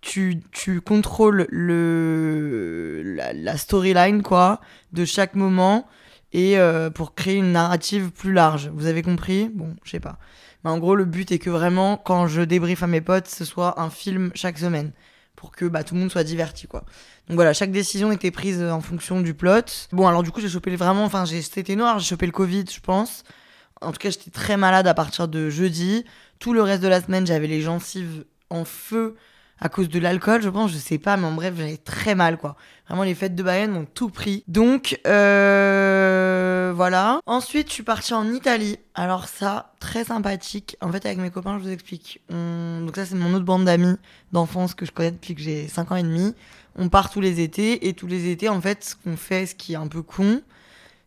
Tu, 0.03 0.41
tu 0.53 0.81
contrôles 0.81 1.47
le, 1.51 3.03
la, 3.05 3.33
la 3.35 3.57
storyline, 3.57 4.23
quoi, 4.23 4.61
de 4.93 5.05
chaque 5.05 5.35
moment 5.35 5.87
et 6.33 6.59
euh, 6.59 6.91
pour 6.91 7.15
créer 7.15 7.37
une 7.37 7.53
narrative 7.53 8.11
plus 8.11 8.33
large. 8.33 8.71
Vous 8.75 8.87
avez 8.87 9.03
compris? 9.03 9.51
Bon, 9.51 9.75
je 9.85 9.91
sais 9.91 10.01
pas. 10.01 10.19
Mais 10.65 10.71
en 10.71 10.79
gros, 10.79 10.95
le 10.95 11.05
but 11.05 11.33
est 11.33 11.39
que 11.39 11.51
vraiment, 11.51 11.97
quand 11.97 12.27
je 12.27 12.43
débriefe 12.43 12.83
à 12.83 12.87
mes 12.87 13.01
potes, 13.01 13.29
ce 13.29 13.45
soit 13.45 13.81
un 13.81 13.91
film 13.91 14.31
chaque 14.35 14.59
semaine. 14.59 14.93
Pour 15.37 15.53
que 15.53 15.65
bah, 15.65 15.85
tout 15.85 15.95
le 15.95 16.01
monde 16.01 16.11
soit 16.11 16.25
diverti, 16.25 16.67
quoi. 16.67 16.81
Donc 17.29 17.37
voilà, 17.37 17.55
chaque 17.55 17.71
décision 17.73 18.13
était 18.13 18.31
prise 18.31 18.63
en 18.63 18.83
fonction 18.83 19.23
du 19.23 19.33
plot. 19.33 19.89
Bon, 19.91 20.07
alors 20.07 20.23
du 20.23 20.31
coup, 20.31 20.41
j'ai 20.41 20.51
chopé 20.51 20.77
vraiment. 20.77 21.05
Enfin, 21.05 21.25
j'ai- 21.25 21.41
c'était 21.41 21.77
noir, 21.77 21.99
j'ai 21.99 22.09
chopé 22.09 22.27
le 22.27 22.33
Covid, 22.33 22.65
je 22.71 22.81
pense. 22.81 23.25
En 23.81 23.93
tout 23.93 23.99
cas, 23.99 24.11
j'étais 24.11 24.31
très 24.31 24.59
malade 24.59 24.87
à 24.87 24.93
partir 24.93 25.29
de 25.29 25.49
jeudi. 25.49 26.05
Tout 26.41 26.53
le 26.53 26.61
reste 26.63 26.83
de 26.83 26.89
la 26.89 27.01
semaine, 27.01 27.27
j'avais 27.27 27.47
les 27.47 27.63
gencives 27.63 28.25
en 28.51 28.67
feu 28.67 29.17
à 29.61 29.69
cause 29.69 29.89
de 29.89 29.99
l'alcool, 29.99 30.41
je 30.43 30.49
pense, 30.49 30.73
je 30.73 30.79
sais 30.79 30.99
pas, 30.99 31.17
mais 31.17 31.27
en 31.27 31.33
bref, 31.33 31.55
j'avais 31.57 31.77
très 31.77 32.15
mal, 32.15 32.39
quoi. 32.39 32.57
Vraiment, 32.89 33.05
les 33.05 33.15
fêtes 33.15 33.35
de 33.35 33.43
Bayonne 33.43 33.71
m'ont 33.73 33.85
tout 33.85 34.09
pris. 34.09 34.43
Donc, 34.49 34.99
euh, 35.07 36.73
voilà. 36.75 37.21
Ensuite, 37.27 37.69
je 37.69 37.75
suis 37.75 37.83
partie 37.83 38.15
en 38.15 38.33
Italie. 38.33 38.79
Alors 38.95 39.29
ça, 39.29 39.73
très 39.81 40.05
sympathique. 40.05 40.77
En 40.81 40.91
fait, 40.91 41.05
avec 41.07 41.19
mes 41.19 41.31
copains, 41.31 41.59
je 41.59 41.65
vous 41.65 41.71
explique. 41.71 42.21
On- 42.31 42.81
Donc 42.85 42.97
ça, 42.97 43.05
c'est 43.07 43.15
mon 43.15 43.33
autre 43.35 43.45
bande 43.45 43.65
d'amis 43.65 43.97
d'enfance 44.33 44.75
que 44.75 44.87
je 44.87 44.93
connais 44.93 45.11
depuis 45.13 45.35
que 45.35 45.41
j'ai 45.43 45.69
5 45.69 45.93
ans 45.93 45.97
et 45.97 46.03
demi. 46.03 46.35
On 46.77 46.89
part 46.89 47.11
tous 47.11 47.21
les 47.21 47.41
étés, 47.41 47.89
et 47.89 47.95
tous 47.95 48.07
les 48.07 48.31
étés, 48.31 48.49
en 48.49 48.61
fait, 48.61 48.83
ce 48.85 48.95
qu'on 48.97 49.17
fait, 49.17 49.47
ce 49.47 49.55
qui 49.55 49.73
est 49.75 49.77
un 49.77 49.89
peu 49.89 50.03
con, 50.03 50.41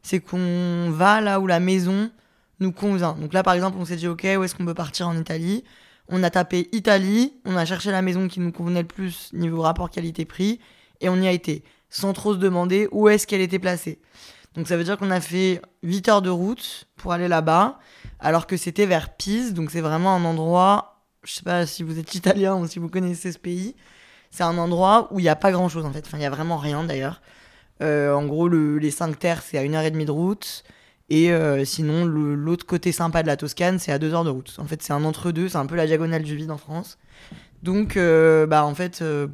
c'est 0.03 0.19
qu'on 0.19 0.89
va 0.91 1.22
là 1.22 1.39
où 1.39 1.48
la 1.48 1.60
maison 1.60 2.12
nous 2.60 2.72
convient. 2.72 3.13
Donc 3.13 3.33
là, 3.33 3.43
par 3.43 3.53
exemple, 3.55 3.77
on 3.79 3.86
s'est 3.86 3.95
dit, 3.95 4.07
ok, 4.07 4.27
où 4.38 4.43
est-ce 4.43 4.55
qu'on 4.55 4.65
peut 4.65 4.74
partir 4.74 5.07
en 5.07 5.17
Italie? 5.17 5.63
On 6.10 6.22
a 6.24 6.29
tapé 6.29 6.69
Italie, 6.74 7.33
on 7.45 7.55
a 7.55 7.65
cherché 7.65 7.91
la 7.91 8.01
maison 8.01 8.27
qui 8.27 8.39
nous 8.39 8.51
convenait 8.51 8.81
le 8.81 8.88
plus 8.88 9.29
niveau 9.33 9.62
rapport 9.62 9.89
qualité-prix, 9.89 10.60
et 11.01 11.10
on 11.10 11.15
y 11.22 11.27
a 11.27 11.31
été, 11.31 11.63
sans 11.89 12.13
trop 12.13 12.33
se 12.33 12.39
demander 12.39 12.88
où 12.91 13.07
est-ce 13.10 13.25
qu'elle 13.27 13.41
était 13.41 13.60
placée. 13.60 14.00
Donc 14.55 14.67
ça 14.67 14.77
veut 14.77 14.83
dire 14.83 14.98
qu'on 14.98 15.12
a 15.12 15.22
fait 15.22 15.62
8 15.81 16.10
heures 16.10 16.22
de 16.22 16.29
route 16.29 16.88
pour 16.98 17.13
aller 17.13 17.27
là-bas, 17.27 17.79
alors 18.19 18.45
que 18.48 18.57
c'était 18.57 18.86
vers 18.86 19.15
Pise, 19.15 19.53
donc 19.53 19.72
c'est 19.72 19.81
vraiment 19.81 20.13
un 20.15 20.24
endroit, 20.25 21.01
je 21.24 21.33
sais 21.33 21.43
pas 21.43 21.65
si 21.65 21.83
vous 21.83 21.98
êtes 22.00 22.13
italien 22.15 22.55
ou 22.55 22.67
si 22.67 22.79
vous 22.79 22.89
connaissez 22.89 23.31
ce 23.31 23.39
pays, 23.39 23.75
c'est 24.29 24.43
un 24.43 24.57
endroit 24.57 25.07
où 25.12 25.19
il 25.19 25.24
n'y 25.24 25.29
a 25.29 25.36
pas 25.36 25.51
grand-chose 25.51 25.86
en 25.86 25.91
fait, 25.91 26.03
enfin 26.05 26.17
il 26.17 26.22
n'y 26.22 26.25
a 26.25 26.29
vraiment 26.29 26.57
rien 26.57 26.83
d'ailleurs. 26.83 27.22
Euh, 27.81 28.13
en 28.13 28.25
gros, 28.25 28.48
le- 28.48 28.77
les 28.77 28.91
5 28.91 29.17
terres, 29.17 29.41
c'est 29.41 29.57
à 29.57 29.63
1h30 29.63 30.05
de 30.05 30.12
route. 30.12 30.63
Et 31.10 31.31
euh, 31.31 31.65
sinon, 31.65 32.05
l'autre 32.05 32.65
côté 32.65 32.91
sympa 32.91 33.24
de 33.24 33.27
la 33.27 33.38
Toscane, 33.38 33.79
c'est 33.79 33.91
à 33.91 34.00
2 34.00 34.13
heures 34.13 34.24
de 34.24 34.29
route. 34.29 34.55
En 34.57 34.65
fait, 34.65 34.81
c'est 34.81 34.93
un 34.93 35.03
entre-deux, 35.03 35.50
c'est 35.50 35.57
un 35.57 35.65
peu 35.65 35.75
la 35.75 35.86
diagonale 35.86 36.24
du 36.24 36.36
vide 36.36 36.51
en 36.51 36.57
France. 36.57 36.98
Donc, 37.62 37.98
euh, 37.98 38.48
bah, 38.48 38.65
en 38.65 38.74
fait, 38.74 39.01
euh, 39.01 39.27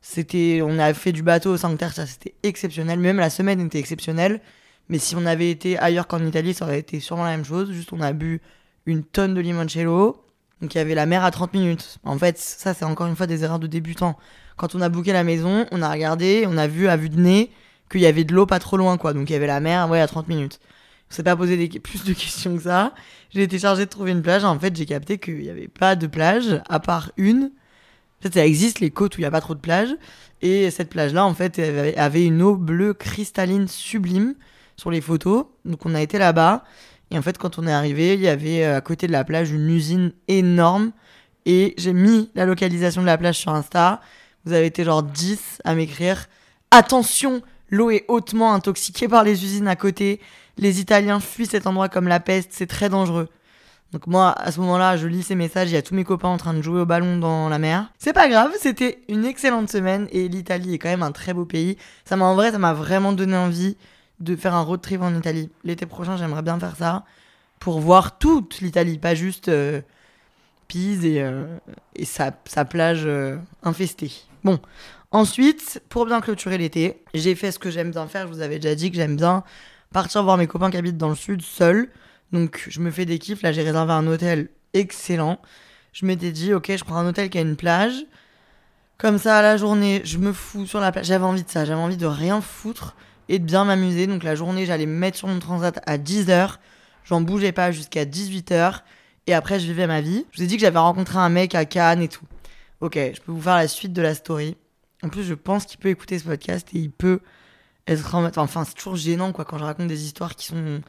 c'était, 0.00 0.60
on 0.62 0.78
a 0.78 0.94
fait 0.94 1.12
du 1.12 1.22
bateau 1.22 1.56
5 1.56 1.76
terres, 1.76 1.92
ça 1.92 2.06
c'était 2.06 2.34
exceptionnel. 2.42 2.98
Même 2.98 3.18
la 3.18 3.30
semaine 3.30 3.60
était 3.60 3.78
exceptionnelle. 3.78 4.40
Mais 4.88 4.98
si 4.98 5.16
on 5.16 5.26
avait 5.26 5.50
été 5.50 5.78
ailleurs 5.78 6.06
qu'en 6.06 6.24
Italie, 6.24 6.54
ça 6.54 6.64
aurait 6.64 6.78
été 6.80 7.00
sûrement 7.00 7.24
la 7.24 7.30
même 7.30 7.44
chose. 7.44 7.70
Juste, 7.72 7.92
on 7.92 8.00
a 8.00 8.12
bu 8.12 8.40
une 8.86 9.04
tonne 9.04 9.34
de 9.34 9.40
limoncello. 9.40 10.24
Donc, 10.60 10.74
il 10.74 10.78
y 10.78 10.80
avait 10.80 10.94
la 10.94 11.06
mer 11.06 11.24
à 11.24 11.30
30 11.30 11.54
minutes. 11.54 11.98
En 12.04 12.18
fait, 12.18 12.38
ça, 12.38 12.74
c'est 12.74 12.84
encore 12.84 13.06
une 13.06 13.16
fois 13.16 13.26
des 13.26 13.42
erreurs 13.44 13.58
de 13.58 13.66
débutants. 13.66 14.16
Quand 14.56 14.74
on 14.74 14.80
a 14.80 14.88
booké 14.88 15.12
la 15.12 15.24
maison, 15.24 15.66
on 15.72 15.82
a 15.82 15.90
regardé, 15.90 16.44
on 16.46 16.56
a 16.56 16.66
vu 16.68 16.88
à 16.88 16.96
vue 16.96 17.08
de 17.08 17.20
nez 17.20 17.50
qu'il 17.92 18.00
y 18.00 18.06
avait 18.06 18.24
de 18.24 18.34
l'eau 18.34 18.46
pas 18.46 18.58
trop 18.58 18.76
loin, 18.76 18.96
quoi. 18.96 19.12
Donc 19.12 19.30
il 19.30 19.32
y 19.32 19.36
avait 19.36 19.46
la 19.46 19.60
mer, 19.60 19.88
ouais, 19.88 20.00
à 20.00 20.06
30 20.08 20.26
minutes. 20.28 20.58
On 21.10 21.14
s'est 21.14 21.22
pas 21.22 21.36
posé 21.36 21.56
des- 21.56 21.80
plus 21.80 22.04
de 22.04 22.12
questions 22.12 22.56
que 22.56 22.62
ça. 22.64 22.94
J'ai 23.30 23.42
été 23.42 23.58
chargée 23.58 23.84
de 23.84 23.90
trouver 23.90 24.10
une 24.12 24.22
plage. 24.22 24.44
En 24.44 24.58
fait, 24.58 24.74
j'ai 24.74 24.86
capté 24.86 25.18
qu'il 25.18 25.42
y 25.44 25.50
avait 25.50 25.68
pas 25.68 25.94
de 25.96 26.06
plage, 26.06 26.60
à 26.68 26.80
part 26.80 27.12
une. 27.16 27.50
En 28.20 28.22
fait, 28.22 28.34
ça 28.34 28.46
existe, 28.46 28.80
les 28.80 28.90
côtes 28.90 29.16
où 29.16 29.20
il 29.20 29.22
n'y 29.22 29.26
a 29.26 29.30
pas 29.30 29.40
trop 29.40 29.54
de 29.54 29.60
plage. 29.60 29.90
Et 30.40 30.70
cette 30.70 30.90
plage-là, 30.90 31.24
en 31.24 31.34
fait, 31.34 31.58
avait 31.58 31.96
avait 31.96 32.24
une 32.24 32.42
eau 32.42 32.56
bleue 32.56 32.94
cristalline 32.94 33.68
sublime 33.68 34.34
sur 34.76 34.90
les 34.90 35.00
photos. 35.00 35.46
Donc 35.64 35.84
on 35.86 35.94
a 35.94 36.00
été 36.02 36.18
là-bas. 36.18 36.64
Et 37.10 37.18
en 37.18 37.22
fait, 37.22 37.36
quand 37.36 37.58
on 37.58 37.66
est 37.66 37.72
arrivé, 37.72 38.14
il 38.14 38.20
y 38.20 38.28
avait 38.28 38.64
euh, 38.64 38.76
à 38.78 38.80
côté 38.80 39.06
de 39.06 39.12
la 39.12 39.22
plage 39.24 39.50
une 39.50 39.68
usine 39.68 40.12
énorme. 40.28 40.92
Et 41.44 41.74
j'ai 41.76 41.92
mis 41.92 42.30
la 42.34 42.46
localisation 42.46 43.02
de 43.02 43.06
la 43.06 43.18
plage 43.18 43.36
sur 43.38 43.52
Insta. 43.52 44.00
Vous 44.44 44.52
avez 44.52 44.66
été 44.66 44.82
genre 44.84 45.02
10 45.02 45.60
à 45.64 45.74
m'écrire. 45.74 46.26
Attention, 46.70 47.42
l'eau 47.72 47.90
est 47.90 48.04
hautement 48.06 48.54
intoxiquée 48.54 49.08
par 49.08 49.24
les 49.24 49.44
usines 49.44 49.66
à 49.66 49.74
côté. 49.74 50.20
Les 50.58 50.80
Italiens 50.80 51.18
fuient 51.18 51.46
cet 51.46 51.66
endroit 51.66 51.88
comme 51.88 52.06
la 52.06 52.20
peste, 52.20 52.50
c'est 52.52 52.68
très 52.68 52.88
dangereux. 52.88 53.28
Donc 53.92 54.06
moi, 54.06 54.32
à 54.38 54.52
ce 54.52 54.60
moment-là, 54.60 54.96
je 54.96 55.06
lis 55.06 55.22
ces 55.22 55.34
messages, 55.34 55.70
il 55.70 55.74
y 55.74 55.76
a 55.76 55.82
tous 55.82 55.94
mes 55.94 56.04
copains 56.04 56.28
en 56.28 56.36
train 56.36 56.54
de 56.54 56.62
jouer 56.62 56.80
au 56.80 56.86
ballon 56.86 57.18
dans 57.18 57.48
la 57.48 57.58
mer. 57.58 57.90
C'est 57.98 58.12
pas 58.12 58.28
grave, 58.28 58.52
c'était 58.58 59.02
une 59.08 59.24
excellente 59.24 59.68
semaine 59.70 60.06
et 60.12 60.28
l'Italie 60.28 60.74
est 60.74 60.78
quand 60.78 60.88
même 60.88 61.02
un 61.02 61.12
très 61.12 61.34
beau 61.34 61.44
pays. 61.44 61.76
Ça 62.04 62.16
m'a 62.16 62.26
en 62.26 62.34
vrai, 62.34 62.52
ça 62.52 62.58
m'a 62.58 62.72
vraiment 62.72 63.12
donné 63.12 63.36
envie 63.36 63.76
de 64.20 64.36
faire 64.36 64.54
un 64.54 64.62
road 64.62 64.80
trip 64.80 65.02
en 65.02 65.14
Italie. 65.14 65.50
L'été 65.64 65.84
prochain, 65.84 66.16
j'aimerais 66.16 66.42
bien 66.42 66.58
faire 66.60 66.76
ça 66.76 67.04
pour 67.58 67.80
voir 67.80 68.18
toute 68.18 68.60
l'Italie, 68.60 68.98
pas 68.98 69.14
juste 69.14 69.48
euh, 69.48 69.80
Pise 70.68 71.04
et, 71.04 71.22
euh, 71.22 71.44
et 71.94 72.06
sa, 72.06 72.32
plage 72.64 73.02
euh, 73.04 73.36
infestée. 73.62 74.12
Bon, 74.42 74.58
ensuite, 75.12 75.82
pour 75.88 76.06
bien 76.06 76.20
clôturer 76.20 76.58
l'été, 76.58 77.04
j'ai 77.14 77.34
fait 77.34 77.52
ce 77.52 77.58
que 77.58 77.70
j'aime 77.70 77.90
bien 77.90 78.06
faire. 78.08 78.26
Je 78.26 78.32
vous 78.32 78.40
avais 78.40 78.58
déjà 78.58 78.74
dit 78.74 78.90
que 78.90 78.96
j'aime 78.96 79.16
bien 79.16 79.44
partir 79.92 80.22
voir 80.22 80.36
mes 80.36 80.46
copains 80.46 80.70
qui 80.70 80.76
habitent 80.76 80.98
dans 80.98 81.10
le 81.10 81.14
sud 81.14 81.42
seul. 81.42 81.88
Donc 82.32 82.66
je 82.68 82.80
me 82.80 82.90
fais 82.90 83.04
des 83.04 83.18
kiffs. 83.18 83.42
Là, 83.42 83.52
j'ai 83.52 83.62
réservé 83.62 83.92
un 83.92 84.06
hôtel 84.06 84.48
excellent. 84.74 85.38
Je 85.92 86.06
m'étais 86.06 86.32
dit, 86.32 86.54
ok, 86.54 86.72
je 86.74 86.84
prends 86.84 86.96
un 86.96 87.06
hôtel 87.06 87.30
qui 87.30 87.38
a 87.38 87.42
une 87.42 87.56
plage. 87.56 88.04
Comme 88.98 89.18
ça, 89.18 89.38
à 89.38 89.42
la 89.42 89.56
journée, 89.56 90.00
je 90.04 90.18
me 90.18 90.32
fous 90.32 90.66
sur 90.66 90.80
la 90.80 90.92
plage. 90.92 91.06
J'avais 91.06 91.24
envie 91.24 91.42
de 91.42 91.50
ça. 91.50 91.64
J'avais 91.64 91.80
envie 91.80 91.96
de 91.96 92.06
rien 92.06 92.40
foutre 92.40 92.96
et 93.28 93.38
de 93.38 93.44
bien 93.44 93.64
m'amuser. 93.64 94.06
Donc 94.06 94.22
la 94.22 94.34
journée, 94.34 94.64
j'allais 94.64 94.86
me 94.86 94.96
mettre 94.96 95.18
sur 95.18 95.28
mon 95.28 95.38
transat 95.38 95.80
à 95.86 95.98
10h. 95.98 96.56
J'en 97.04 97.20
bougeais 97.20 97.52
pas 97.52 97.70
jusqu'à 97.70 98.04
18h. 98.04 98.80
Et 99.26 99.34
après, 99.34 99.60
je 99.60 99.66
vivais 99.66 99.86
ma 99.86 100.00
vie. 100.00 100.24
Je 100.32 100.38
vous 100.38 100.44
ai 100.44 100.46
dit 100.46 100.56
que 100.56 100.62
j'avais 100.62 100.78
rencontré 100.78 101.18
un 101.18 101.28
mec 101.28 101.54
à 101.54 101.64
Cannes 101.64 102.02
et 102.02 102.08
tout. 102.08 102.24
Ok, 102.80 102.94
je 102.94 103.20
peux 103.20 103.32
vous 103.32 103.42
faire 103.42 103.56
la 103.56 103.68
suite 103.68 103.92
de 103.92 104.02
la 104.02 104.14
story. 104.14 104.56
En 105.02 105.08
plus, 105.08 105.24
je 105.24 105.34
pense 105.34 105.66
qu'il 105.66 105.78
peut 105.78 105.88
écouter 105.88 106.18
ce 106.18 106.24
podcast 106.24 106.68
et 106.72 106.78
il 106.78 106.90
peut 106.90 107.20
être 107.86 108.14
en... 108.14 108.24
Enfin, 108.36 108.64
c'est 108.64 108.74
toujours 108.74 108.96
gênant, 108.96 109.32
quoi, 109.32 109.44
quand 109.44 109.58
je 109.58 109.64
raconte 109.64 109.88
des 109.88 110.04
histoires 110.04 110.36
qui 110.36 110.46
sont 110.46 110.80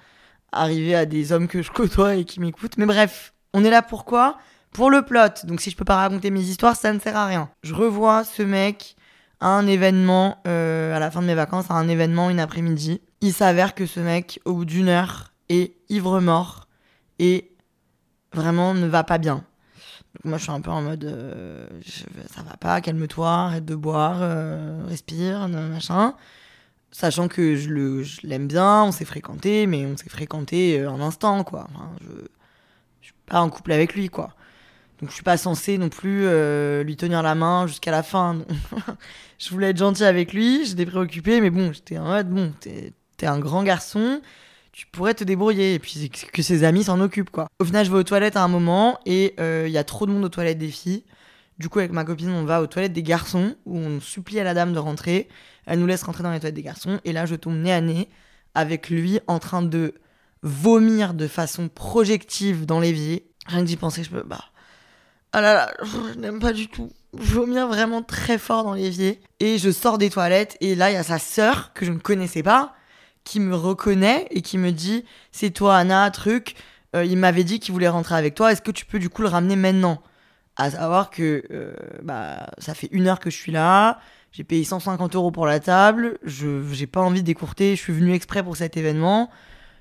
arrivées 0.51 0.95
à 0.95 1.05
des 1.05 1.31
hommes 1.31 1.47
que 1.47 1.61
je 1.61 1.71
côtoie 1.71 2.15
et 2.15 2.25
qui 2.25 2.39
m'écoutent. 2.39 2.77
Mais 2.77 2.85
bref, 2.85 3.33
on 3.53 3.63
est 3.63 3.69
là 3.69 3.81
pourquoi? 3.81 4.37
Pour 4.71 4.89
le 4.89 5.03
plot. 5.03 5.45
Donc 5.45 5.61
si 5.61 5.69
je 5.69 5.75
peux 5.75 5.85
pas 5.85 5.97
raconter 5.97 6.31
mes 6.31 6.41
histoires, 6.41 6.75
ça 6.75 6.93
ne 6.93 6.99
sert 6.99 7.17
à 7.17 7.25
rien. 7.25 7.49
Je 7.63 7.73
revois 7.73 8.23
ce 8.23 8.43
mec 8.43 8.95
à 9.39 9.47
un 9.47 9.67
événement, 9.67 10.41
euh, 10.47 10.95
à 10.95 10.99
la 10.99 11.11
fin 11.11 11.21
de 11.21 11.27
mes 11.27 11.35
vacances, 11.35 11.69
à 11.69 11.73
un 11.73 11.87
événement 11.87 12.29
une 12.29 12.39
après-midi. 12.39 13.01
Il 13.21 13.33
s'avère 13.33 13.75
que 13.75 13.85
ce 13.85 13.99
mec, 13.99 14.39
au 14.45 14.53
bout 14.53 14.65
d'une 14.65 14.89
heure, 14.89 15.33
est 15.49 15.75
ivre-mort 15.89 16.67
et 17.19 17.51
vraiment 18.33 18.73
ne 18.73 18.87
va 18.87 19.03
pas 19.03 19.17
bien. 19.17 19.43
Moi, 20.23 20.37
je 20.37 20.43
suis 20.43 20.51
un 20.51 20.61
peu 20.61 20.71
en 20.71 20.81
mode, 20.81 21.05
euh, 21.05 21.67
ça 22.29 22.43
va 22.43 22.55
pas, 22.57 22.81
calme-toi, 22.81 23.29
arrête 23.29 23.65
de 23.65 23.75
boire, 23.75 24.19
euh, 24.21 24.83
respire, 24.87 25.47
machin. 25.47 26.13
Sachant 26.91 27.27
que 27.27 27.55
je 27.55 28.27
l'aime 28.27 28.47
bien, 28.47 28.83
on 28.83 28.91
s'est 28.91 29.05
fréquenté, 29.05 29.65
mais 29.65 29.85
on 29.85 29.97
s'est 29.97 30.09
fréquenté 30.09 30.79
euh, 30.79 30.91
un 30.91 31.01
instant, 31.01 31.43
quoi. 31.43 31.67
Je, 32.01 32.07
je 33.01 33.05
suis 33.07 33.15
pas 33.25 33.41
en 33.41 33.49
couple 33.49 33.71
avec 33.71 33.95
lui, 33.95 34.09
quoi. 34.09 34.35
Donc 35.01 35.09
je 35.09 35.15
suis 35.15 35.23
pas 35.23 35.37
censée 35.37 35.77
non 35.77 35.89
plus 35.89 36.27
lui 36.83 36.95
tenir 36.95 37.23
la 37.23 37.35
main 37.35 37.67
jusqu'à 37.67 37.91
la 37.91 38.03
fin. 38.03 38.37
Je 39.39 39.49
voulais 39.49 39.71
être 39.71 39.77
gentille 39.77 40.05
avec 40.05 40.31
lui, 40.31 40.65
j'étais 40.65 40.85
préoccupée, 40.85 41.41
mais 41.41 41.49
bon, 41.49 41.73
j'étais 41.73 41.97
en 41.97 42.05
mode, 42.05 42.29
bon, 42.29 42.53
t'es 42.61 42.93
t'es 43.17 43.25
un 43.25 43.39
grand 43.39 43.63
garçon, 43.63 44.21
tu 44.73 44.87
pourrais 44.87 45.13
te 45.13 45.23
débrouiller, 45.23 45.75
et 45.75 45.79
puis 45.79 46.09
que 46.09 46.41
ses 46.41 46.63
amis 46.63 46.83
s'en 46.83 46.99
occupent, 46.99 47.29
quoi. 47.29 47.47
Au 47.59 47.65
final, 47.65 47.85
je 47.85 47.91
vais 47.91 47.97
aux 47.97 48.03
toilettes 48.03 48.35
à 48.35 48.43
un 48.43 48.47
moment, 48.47 48.99
et 49.05 49.35
euh, 49.39 49.65
il 49.67 49.71
y 49.71 49.77
a 49.77 49.83
trop 49.83 50.07
de 50.07 50.11
monde 50.11 50.25
aux 50.25 50.29
toilettes 50.29 50.57
des 50.57 50.69
filles. 50.69 51.03
Du 51.59 51.69
coup, 51.69 51.77
avec 51.77 51.91
ma 51.91 52.03
copine, 52.03 52.31
on 52.31 52.43
va 52.43 52.59
aux 52.61 52.67
toilettes 52.67 52.91
des 52.91 53.03
garçons, 53.03 53.55
où 53.65 53.77
on 53.77 54.01
supplie 54.01 54.39
à 54.39 54.43
la 54.43 54.55
dame 54.55 54.73
de 54.73 54.79
rentrer. 54.79 55.29
Elle 55.67 55.79
nous 55.79 55.85
laisse 55.85 56.01
rentrer 56.01 56.23
dans 56.23 56.31
les 56.31 56.39
toilettes 56.39 56.55
des 56.55 56.63
garçons, 56.63 56.99
et 57.05 57.13
là, 57.13 57.27
je 57.27 57.35
tombe 57.35 57.55
nez 57.55 57.71
à 57.71 57.81
nez 57.81 58.09
avec 58.55 58.89
lui 58.89 59.19
en 59.27 59.37
train 59.37 59.61
de 59.61 59.93
vomir 60.41 61.13
de 61.13 61.27
façon 61.27 61.69
projective 61.69 62.65
dans 62.65 62.79
l'évier. 62.79 63.27
Rien 63.45 63.61
que 63.61 63.67
d'y 63.67 63.77
penser, 63.77 64.03
je 64.03 64.09
peux. 64.09 64.23
Bah. 64.23 64.43
Ah 65.33 65.41
là 65.41 65.53
là, 65.53 65.73
je 65.83 66.19
n'aime 66.19 66.39
pas 66.39 66.51
du 66.51 66.67
tout. 66.67 66.91
Vomir 67.13 67.67
vraiment 67.67 68.01
très 68.01 68.39
fort 68.39 68.63
dans 68.63 68.73
l'évier. 68.73 69.21
Et 69.39 69.59
je 69.59 69.69
sors 69.69 69.99
des 69.99 70.09
toilettes, 70.09 70.57
et 70.61 70.73
là, 70.73 70.89
il 70.89 70.95
y 70.95 70.97
a 70.97 71.03
sa 71.03 71.19
sœur, 71.19 71.73
que 71.73 71.85
je 71.85 71.91
ne 71.91 71.99
connaissais 71.99 72.41
pas, 72.41 72.73
qui 73.23 73.39
me 73.39 73.55
reconnaît 73.55 74.27
et 74.31 74.41
qui 74.41 74.57
me 74.57 74.71
dit 74.71 75.05
C'est 75.31 75.51
toi, 75.51 75.77
Anna, 75.77 76.09
truc. 76.11 76.55
Euh, 76.95 77.05
il 77.05 77.17
m'avait 77.17 77.43
dit 77.43 77.59
qu'il 77.59 77.73
voulait 77.73 77.87
rentrer 77.87 78.15
avec 78.15 78.35
toi. 78.35 78.51
Est-ce 78.51 78.61
que 78.61 78.71
tu 78.71 78.85
peux 78.85 78.99
du 78.99 79.09
coup 79.09 79.21
le 79.21 79.27
ramener 79.27 79.55
maintenant? 79.55 80.01
À 80.55 80.69
savoir 80.69 81.09
que 81.09 81.43
euh, 81.51 81.73
bah, 82.03 82.47
ça 82.59 82.75
fait 82.75 82.89
une 82.91 83.07
heure 83.07 83.19
que 83.19 83.29
je 83.29 83.37
suis 83.37 83.51
là. 83.51 83.99
J'ai 84.31 84.43
payé 84.43 84.63
150 84.63 85.15
euros 85.15 85.31
pour 85.31 85.47
la 85.47 85.59
table. 85.59 86.19
Je 86.23 86.63
j'ai 86.71 86.87
pas 86.87 87.01
envie 87.01 87.23
d'écourter. 87.23 87.75
Je 87.75 87.81
suis 87.81 87.93
venu 87.93 88.13
exprès 88.13 88.43
pour 88.43 88.55
cet 88.57 88.77
événement. 88.77 89.31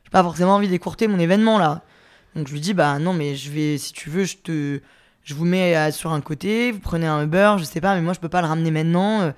J'ai 0.04 0.10
pas 0.10 0.22
forcément 0.22 0.54
envie 0.54 0.68
d'écourter 0.68 1.08
mon 1.08 1.18
événement 1.18 1.58
là. 1.58 1.82
Donc 2.34 2.48
je 2.48 2.52
lui 2.54 2.60
dis 2.60 2.72
bah 2.72 2.98
non 2.98 3.12
mais 3.12 3.34
je 3.34 3.50
vais 3.50 3.76
si 3.76 3.92
tu 3.92 4.08
veux 4.08 4.24
je 4.24 4.38
te 4.38 4.80
je 5.24 5.34
vous 5.34 5.44
mets 5.44 5.76
euh, 5.76 5.90
sur 5.90 6.12
un 6.12 6.22
côté. 6.22 6.72
Vous 6.72 6.80
prenez 6.80 7.06
un 7.06 7.24
Uber, 7.24 7.56
je 7.58 7.64
sais 7.64 7.80
pas 7.82 7.94
mais 7.94 8.00
moi 8.00 8.14
je 8.14 8.20
peux 8.20 8.30
pas 8.30 8.40
le 8.40 8.48
ramener 8.48 8.70
maintenant. 8.70 9.32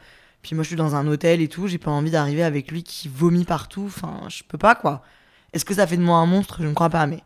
Puis 0.45 0.55
moi 0.55 0.63
je 0.63 0.69
suis 0.69 0.77
dans 0.77 0.95
un 0.95 1.09
hôtel 1.09 1.41
et 1.41 1.49
tout. 1.49 1.67
J'ai 1.67 1.79
pas 1.79 1.91
envie 1.91 2.13
d'arriver 2.13 2.45
avec 2.45 2.71
lui 2.71 2.85
qui 2.85 3.09
vomit 3.09 3.45
partout. 3.45 3.85
Enfin 3.87 4.21
je 4.29 4.43
peux 4.47 4.59
pas 4.59 4.77
quoi. 4.77 5.03
Est-ce 5.53 5.65
que 5.65 5.75
ça 5.75 5.87
fait 5.89 5.97
de 5.97 6.03
moi 6.03 6.19
un 6.19 6.27
monstre? 6.27 6.59
Je 6.61 6.67
ne 6.69 6.75
crois 6.75 6.91
pas 6.91 7.07
mais. 7.07 7.23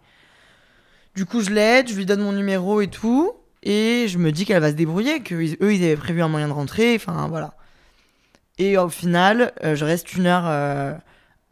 Du 1.14 1.26
coup 1.26 1.40
je 1.42 1.50
l'aide, 1.50 1.88
je 1.88 1.94
lui 1.96 2.06
donne 2.06 2.22
mon 2.22 2.32
numéro 2.32 2.80
et 2.80 2.88
tout. 2.88 3.32
Et 3.64 4.06
je 4.08 4.18
me 4.18 4.30
dis 4.30 4.44
qu'elle 4.46 4.62
va 4.62 4.70
se 4.70 4.76
débrouiller, 4.76 5.20
que 5.20 5.34
ils- 5.34 5.56
eux 5.60 5.74
ils 5.74 5.82
avaient 5.84 5.96
prévu 5.96 6.22
un 6.22 6.28
moyen 6.28 6.46
de 6.48 6.52
rentrer, 6.52 6.94
enfin 6.94 7.26
voilà. 7.28 7.54
Et 8.58 8.76
au 8.78 8.88
final, 8.88 9.52
euh, 9.64 9.74
je 9.74 9.84
reste 9.84 10.14
une 10.14 10.26
heure 10.26 10.46
euh, 10.46 10.94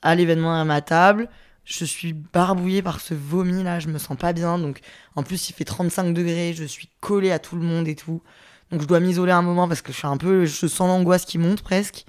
à 0.03 0.15
l'événement 0.15 0.59
à 0.59 0.65
ma 0.65 0.81
table. 0.81 1.29
Je 1.65 1.85
suis 1.85 2.13
barbouillée 2.13 2.81
par 2.83 3.01
ce 3.01 3.13
vomi 3.13 3.65
là, 3.65 3.81
je 3.81 3.89
me 3.89 3.99
sens 3.99 4.17
pas 4.17 4.33
bien. 4.33 4.57
Donc 4.59 4.79
en 5.17 5.25
plus 5.25 5.51
il 5.51 5.53
fait 5.53 5.65
35 5.65 6.13
degrés, 6.15 6.53
je 6.55 6.65
suis 6.65 6.89
collée 7.01 7.33
à 7.33 7.41
tout 7.41 7.57
le 7.57 7.63
monde 7.63 7.89
et 7.89 7.97
tout. 7.97 8.23
Donc 8.71 8.83
je 8.83 8.87
dois 8.87 9.01
m'isoler 9.01 9.33
un 9.33 9.43
moment 9.43 9.69
parce 9.69 9.83
que 9.83 9.93
je 9.93 9.99
suis 9.99 10.07
un 10.07 10.17
peu, 10.17 10.45
je 10.45 10.67
sens 10.67 10.89
l'angoisse 10.89 11.25
qui 11.25 11.39
monte 11.39 11.63
presque. 11.63 12.05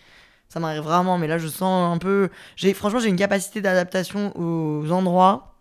Ça 0.50 0.60
m'arrive 0.60 0.82
vraiment, 0.82 1.18
mais 1.18 1.28
là 1.28 1.38
je 1.38 1.48
sens 1.48 1.94
un 1.94 1.98
peu. 1.98 2.30
Franchement 2.74 3.00
j'ai 3.00 3.10
une 3.10 3.16
capacité 3.18 3.62
d'adaptation 3.62 4.32
aux 4.36 4.92
endroits 4.92 5.56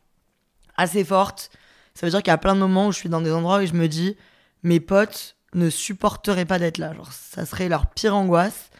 assez 0.76 1.04
forte. 1.04 1.50
Ça 1.94 2.06
veut 2.06 2.10
dire 2.10 2.22
qu'il 2.22 2.30
y 2.30 2.34
a 2.34 2.38
plein 2.38 2.54
de 2.54 2.60
moments 2.60 2.88
où 2.88 2.92
je 2.92 2.98
suis 2.98 3.08
dans 3.08 3.20
des 3.20 3.32
endroits 3.32 3.62
où 3.62 3.66
je 3.66 3.72
me 3.72 3.88
dis 3.88 4.16
mes 4.62 4.80
potes 4.80 5.36
ne 5.54 5.70
supporteraient 5.70 6.44
pas 6.44 6.58
d'être 6.58 6.78
là. 6.78 6.92
Ça 7.10 7.46
serait 7.46 7.68
leur 7.68 7.88
pire 7.88 8.14
angoisse. 8.14 8.70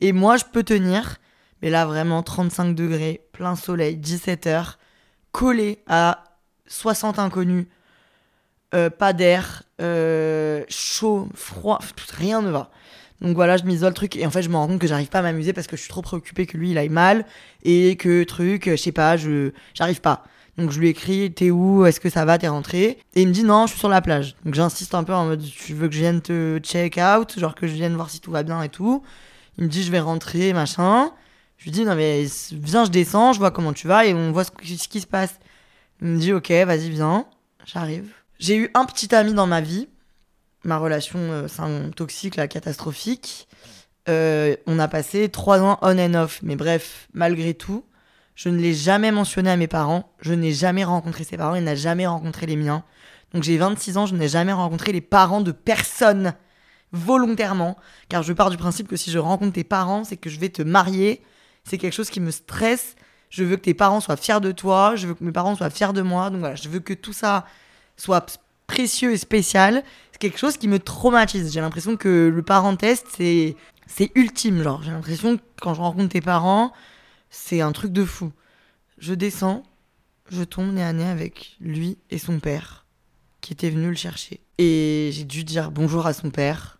Et 0.00 0.12
moi 0.12 0.36
je 0.36 0.44
peux 0.44 0.62
tenir, 0.62 1.18
mais 1.60 1.70
là 1.70 1.86
vraiment 1.86 2.22
35 2.22 2.74
degrés, 2.74 3.28
plein 3.32 3.54
soleil, 3.54 3.96
17 3.96 4.46
heures, 4.46 4.78
collé 5.30 5.82
à 5.86 6.24
60 6.66 7.18
inconnus, 7.18 7.66
euh, 8.74 8.90
pas 8.90 9.12
d'air, 9.12 9.61
euh, 9.82 10.64
chaud, 10.68 11.28
froid, 11.34 11.80
rien 12.16 12.42
ne 12.42 12.50
va. 12.50 12.70
Donc 13.20 13.36
voilà, 13.36 13.56
je 13.56 13.62
m'isole 13.64 13.94
truc 13.94 14.16
et 14.16 14.26
en 14.26 14.30
fait 14.30 14.42
je 14.42 14.48
me 14.48 14.56
rends 14.56 14.66
compte 14.66 14.80
que 14.80 14.88
j'arrive 14.88 15.08
pas 15.08 15.20
à 15.20 15.22
m'amuser 15.22 15.52
parce 15.52 15.68
que 15.68 15.76
je 15.76 15.82
suis 15.82 15.90
trop 15.90 16.02
préoccupée 16.02 16.44
que 16.44 16.56
lui 16.56 16.72
il 16.72 16.78
aille 16.78 16.88
mal 16.88 17.24
et 17.62 17.96
que 17.96 18.24
truc, 18.24 18.68
je 18.68 18.76
sais 18.76 18.90
pas, 18.90 19.16
je 19.16 19.52
j'arrive 19.74 20.00
pas. 20.00 20.24
Donc 20.58 20.70
je 20.72 20.80
lui 20.80 20.88
écris 20.88 21.32
t'es 21.32 21.50
où, 21.50 21.86
est-ce 21.86 22.00
que 22.00 22.10
ça 22.10 22.24
va, 22.24 22.36
t'es 22.38 22.48
rentré? 22.48 22.98
Et 23.14 23.22
il 23.22 23.28
me 23.28 23.32
dit 23.32 23.44
non, 23.44 23.66
je 23.66 23.72
suis 23.72 23.78
sur 23.78 23.88
la 23.88 24.00
plage. 24.02 24.34
Donc 24.44 24.54
j'insiste 24.54 24.94
un 24.94 25.04
peu 25.04 25.14
en 25.14 25.26
mode 25.26 25.42
tu 25.42 25.72
veux 25.74 25.88
que 25.88 25.94
je 25.94 26.00
vienne 26.00 26.20
te 26.20 26.58
check 26.58 26.98
out, 26.98 27.38
genre 27.38 27.54
que 27.54 27.68
je 27.68 27.74
vienne 27.74 27.94
voir 27.94 28.10
si 28.10 28.20
tout 28.20 28.32
va 28.32 28.42
bien 28.42 28.60
et 28.62 28.68
tout. 28.68 29.04
Il 29.56 29.64
me 29.64 29.68
dit 29.68 29.84
je 29.84 29.92
vais 29.92 30.00
rentrer, 30.00 30.52
machin. 30.52 31.12
Je 31.58 31.64
lui 31.64 31.70
dis 31.70 31.84
non 31.84 31.94
mais 31.94 32.26
viens, 32.52 32.84
je 32.84 32.90
descends, 32.90 33.32
je 33.32 33.38
vois 33.38 33.52
comment 33.52 33.72
tu 33.72 33.86
vas 33.86 34.04
et 34.04 34.14
on 34.14 34.32
voit 34.32 34.44
ce, 34.44 34.50
ce 34.64 34.88
qui 34.88 35.00
se 35.00 35.06
passe. 35.06 35.38
Il 36.00 36.08
me 36.08 36.18
dit 36.18 36.32
ok, 36.32 36.50
vas-y 36.50 36.90
viens, 36.90 37.26
j'arrive. 37.64 38.12
J'ai 38.42 38.56
eu 38.56 38.70
un 38.74 38.86
petit 38.86 39.14
ami 39.14 39.34
dans 39.34 39.46
ma 39.46 39.60
vie, 39.60 39.86
ma 40.64 40.76
relation 40.76 41.20
euh, 41.20 41.46
c'est 41.46 41.62
un 41.62 41.90
toxique, 41.90 42.34
là, 42.34 42.48
catastrophique. 42.48 43.46
Euh, 44.08 44.56
on 44.66 44.80
a 44.80 44.88
passé 44.88 45.28
trois 45.28 45.60
ans 45.60 45.78
on 45.80 45.96
and 45.96 46.14
off, 46.14 46.40
mais 46.42 46.56
bref, 46.56 47.06
malgré 47.14 47.54
tout, 47.54 47.84
je 48.34 48.48
ne 48.48 48.58
l'ai 48.58 48.74
jamais 48.74 49.12
mentionné 49.12 49.48
à 49.48 49.56
mes 49.56 49.68
parents, 49.68 50.12
je 50.18 50.34
n'ai 50.34 50.50
jamais 50.50 50.82
rencontré 50.82 51.22
ses 51.22 51.36
parents, 51.36 51.54
il 51.54 51.62
n'a 51.62 51.76
jamais 51.76 52.04
rencontré 52.04 52.46
les 52.46 52.56
miens. 52.56 52.82
Donc 53.32 53.44
j'ai 53.44 53.56
26 53.58 53.96
ans, 53.96 54.06
je 54.06 54.16
n'ai 54.16 54.26
jamais 54.26 54.52
rencontré 54.52 54.90
les 54.90 55.00
parents 55.00 55.40
de 55.40 55.52
personne 55.52 56.34
volontairement, 56.90 57.76
car 58.08 58.24
je 58.24 58.32
pars 58.32 58.50
du 58.50 58.56
principe 58.56 58.88
que 58.88 58.96
si 58.96 59.12
je 59.12 59.20
rencontre 59.20 59.52
tes 59.52 59.62
parents, 59.62 60.02
c'est 60.02 60.16
que 60.16 60.28
je 60.28 60.40
vais 60.40 60.48
te 60.48 60.62
marier, 60.62 61.22
c'est 61.62 61.78
quelque 61.78 61.94
chose 61.94 62.10
qui 62.10 62.18
me 62.18 62.32
stresse, 62.32 62.96
je 63.30 63.44
veux 63.44 63.54
que 63.54 63.62
tes 63.62 63.74
parents 63.74 64.00
soient 64.00 64.16
fiers 64.16 64.40
de 64.40 64.50
toi, 64.50 64.96
je 64.96 65.06
veux 65.06 65.14
que 65.14 65.22
mes 65.22 65.30
parents 65.30 65.54
soient 65.54 65.70
fiers 65.70 65.92
de 65.92 66.02
moi, 66.02 66.30
donc 66.30 66.40
voilà, 66.40 66.56
je 66.56 66.68
veux 66.68 66.80
que 66.80 66.92
tout 66.92 67.12
ça 67.12 67.46
soit 68.02 68.40
précieux 68.66 69.12
et 69.12 69.16
spécial, 69.16 69.84
c'est 70.10 70.18
quelque 70.18 70.38
chose 70.38 70.56
qui 70.56 70.66
me 70.66 70.80
traumatise. 70.80 71.52
J'ai 71.52 71.60
l'impression 71.60 71.96
que 71.96 72.32
le 72.34 72.42
parent 72.42 72.76
c'est 72.80 73.56
c'est 73.86 74.10
ultime. 74.16 74.62
Genre, 74.62 74.82
j'ai 74.82 74.90
l'impression 74.90 75.36
que 75.36 75.42
quand 75.60 75.74
je 75.74 75.80
rencontre 75.80 76.08
tes 76.08 76.20
parents, 76.20 76.72
c'est 77.30 77.60
un 77.60 77.70
truc 77.70 77.92
de 77.92 78.04
fou. 78.04 78.32
Je 78.98 79.14
descends, 79.14 79.62
je 80.30 80.42
tombe 80.42 80.72
nez 80.72 80.82
à 80.82 80.92
nez 80.92 81.04
avec 81.04 81.56
lui 81.60 81.98
et 82.10 82.18
son 82.18 82.40
père, 82.40 82.86
qui 83.40 83.52
était 83.52 83.70
venu 83.70 83.88
le 83.88 83.94
chercher. 83.94 84.40
Et 84.58 85.10
j'ai 85.12 85.24
dû 85.24 85.44
dire 85.44 85.70
bonjour 85.70 86.06
à 86.06 86.12
son 86.12 86.30
père, 86.30 86.78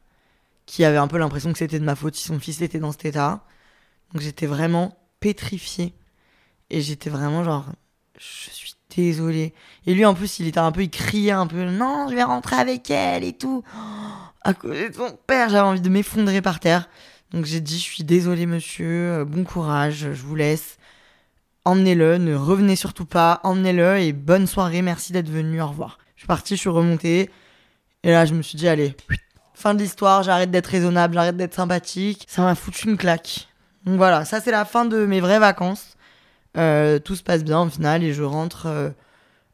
qui 0.67 0.85
avait 0.85 0.97
un 0.97 1.09
peu 1.09 1.19
l'impression 1.19 1.53
que 1.53 1.59
c'était 1.59 1.79
de 1.79 1.85
ma 1.85 1.95
faute 1.95 2.17
si 2.17 2.25
son 2.25 2.41
fils 2.41 2.61
était 2.63 2.81
dans 2.81 2.91
cet 2.93 3.05
état. 3.05 3.45
Donc 4.13 4.23
j'étais 4.23 4.47
vraiment 4.47 4.97
pétrifiée. 5.21 5.95
Et 6.71 6.81
j'étais 6.81 7.11
vraiment 7.11 7.45
genre, 7.45 7.67
je 8.19 8.51
suis 8.51 8.75
désolée. 9.01 9.55
Et 9.87 9.95
lui, 9.95 10.05
en 10.05 10.15
plus, 10.15 10.39
il 10.39 10.49
était 10.49 10.59
un 10.59 10.73
peu, 10.73 10.83
il 10.83 10.91
criait 10.91 11.31
un 11.33 11.47
peu, 11.47 11.65
non, 11.65 12.07
je 12.11 12.15
vais 12.15 12.23
rentrer 12.23 12.57
avec 12.57 12.91
elle 12.91 13.25
et 13.25 13.33
tout. 13.33 13.63
À 14.43 14.55
cause 14.55 14.77
de 14.77 14.93
son 14.93 15.17
père, 15.27 15.49
j'avais 15.49 15.67
envie 15.67 15.81
de 15.81 15.89
m'effondrer 15.89 16.43
par 16.43 16.61
terre. 16.61 16.89
Donc 17.33 17.47
j'ai 17.47 17.61
dit, 17.61 17.79
je 17.79 17.83
suis 17.83 18.05
désolée, 18.05 18.47
monsieur, 18.47 19.13
euh, 19.13 19.25
bon 19.25 19.45
courage, 19.45 20.09
je 20.13 20.23
vous 20.23 20.35
laisse. 20.35 20.77
Emmenez-le, 21.65 22.19
ne 22.19 22.35
revenez 22.35 22.77
surtout 22.77 23.07
pas, 23.07 23.41
emmenez-le 23.45 23.99
et 23.99 24.13
bonne 24.13 24.47
soirée, 24.47 24.83
merci 24.83 25.13
d'être 25.13 25.31
venu, 25.31 25.63
au 25.63 25.69
revoir. 25.69 25.99
Je 26.17 26.23
suis 26.23 26.27
partie, 26.27 26.57
je 26.57 26.61
suis 26.61 26.69
remontée. 26.69 27.31
Et 28.03 28.11
là, 28.11 28.27
je 28.27 28.35
me 28.35 28.43
suis 28.43 28.59
dit, 28.59 28.69
allez, 28.69 28.97
fin 29.55 29.75
de 29.75 29.81
l'histoire, 29.81 30.25
j'arrête 30.25 30.51
d'être 30.51 30.67
raisonnable, 30.67 31.15
j'arrête 31.15 31.37
d'être 31.37 31.55
sympathique. 31.55 32.27
Ça 32.29 32.43
m'a 32.43 32.55
foutu 32.55 32.89
une 32.89 32.97
claque. 32.97 33.49
Donc 33.85 33.97
voilà, 33.97 34.25
ça 34.25 34.41
c'est 34.41 34.51
la 34.51 34.65
fin 34.65 34.85
de 34.85 35.07
mes 35.07 35.21
vraies 35.21 35.39
vacances. 35.39 35.97
Euh, 36.57 36.99
tout 36.99 37.17
se 37.17 37.23
passe 37.23 37.45
bien 37.45 37.63
au 37.63 37.71
final 37.71 38.05
et 38.05 38.13
je 38.13 38.23
rentre 38.23 38.67
euh, 38.67 38.91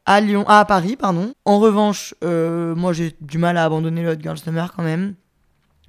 à 0.05 0.19
Lyon, 0.19 0.43
à 0.47 0.65
Paris, 0.65 0.97
pardon. 0.97 1.33
En 1.45 1.59
revanche, 1.59 2.13
euh, 2.23 2.75
moi 2.75 2.93
j'ai 2.93 3.15
du 3.21 3.37
mal 3.37 3.57
à 3.57 3.63
abandonner 3.63 4.03
le 4.03 4.11
Hot 4.11 4.21
Girl 4.21 4.37
Summer 4.37 4.73
quand 4.75 4.83
même. 4.83 5.15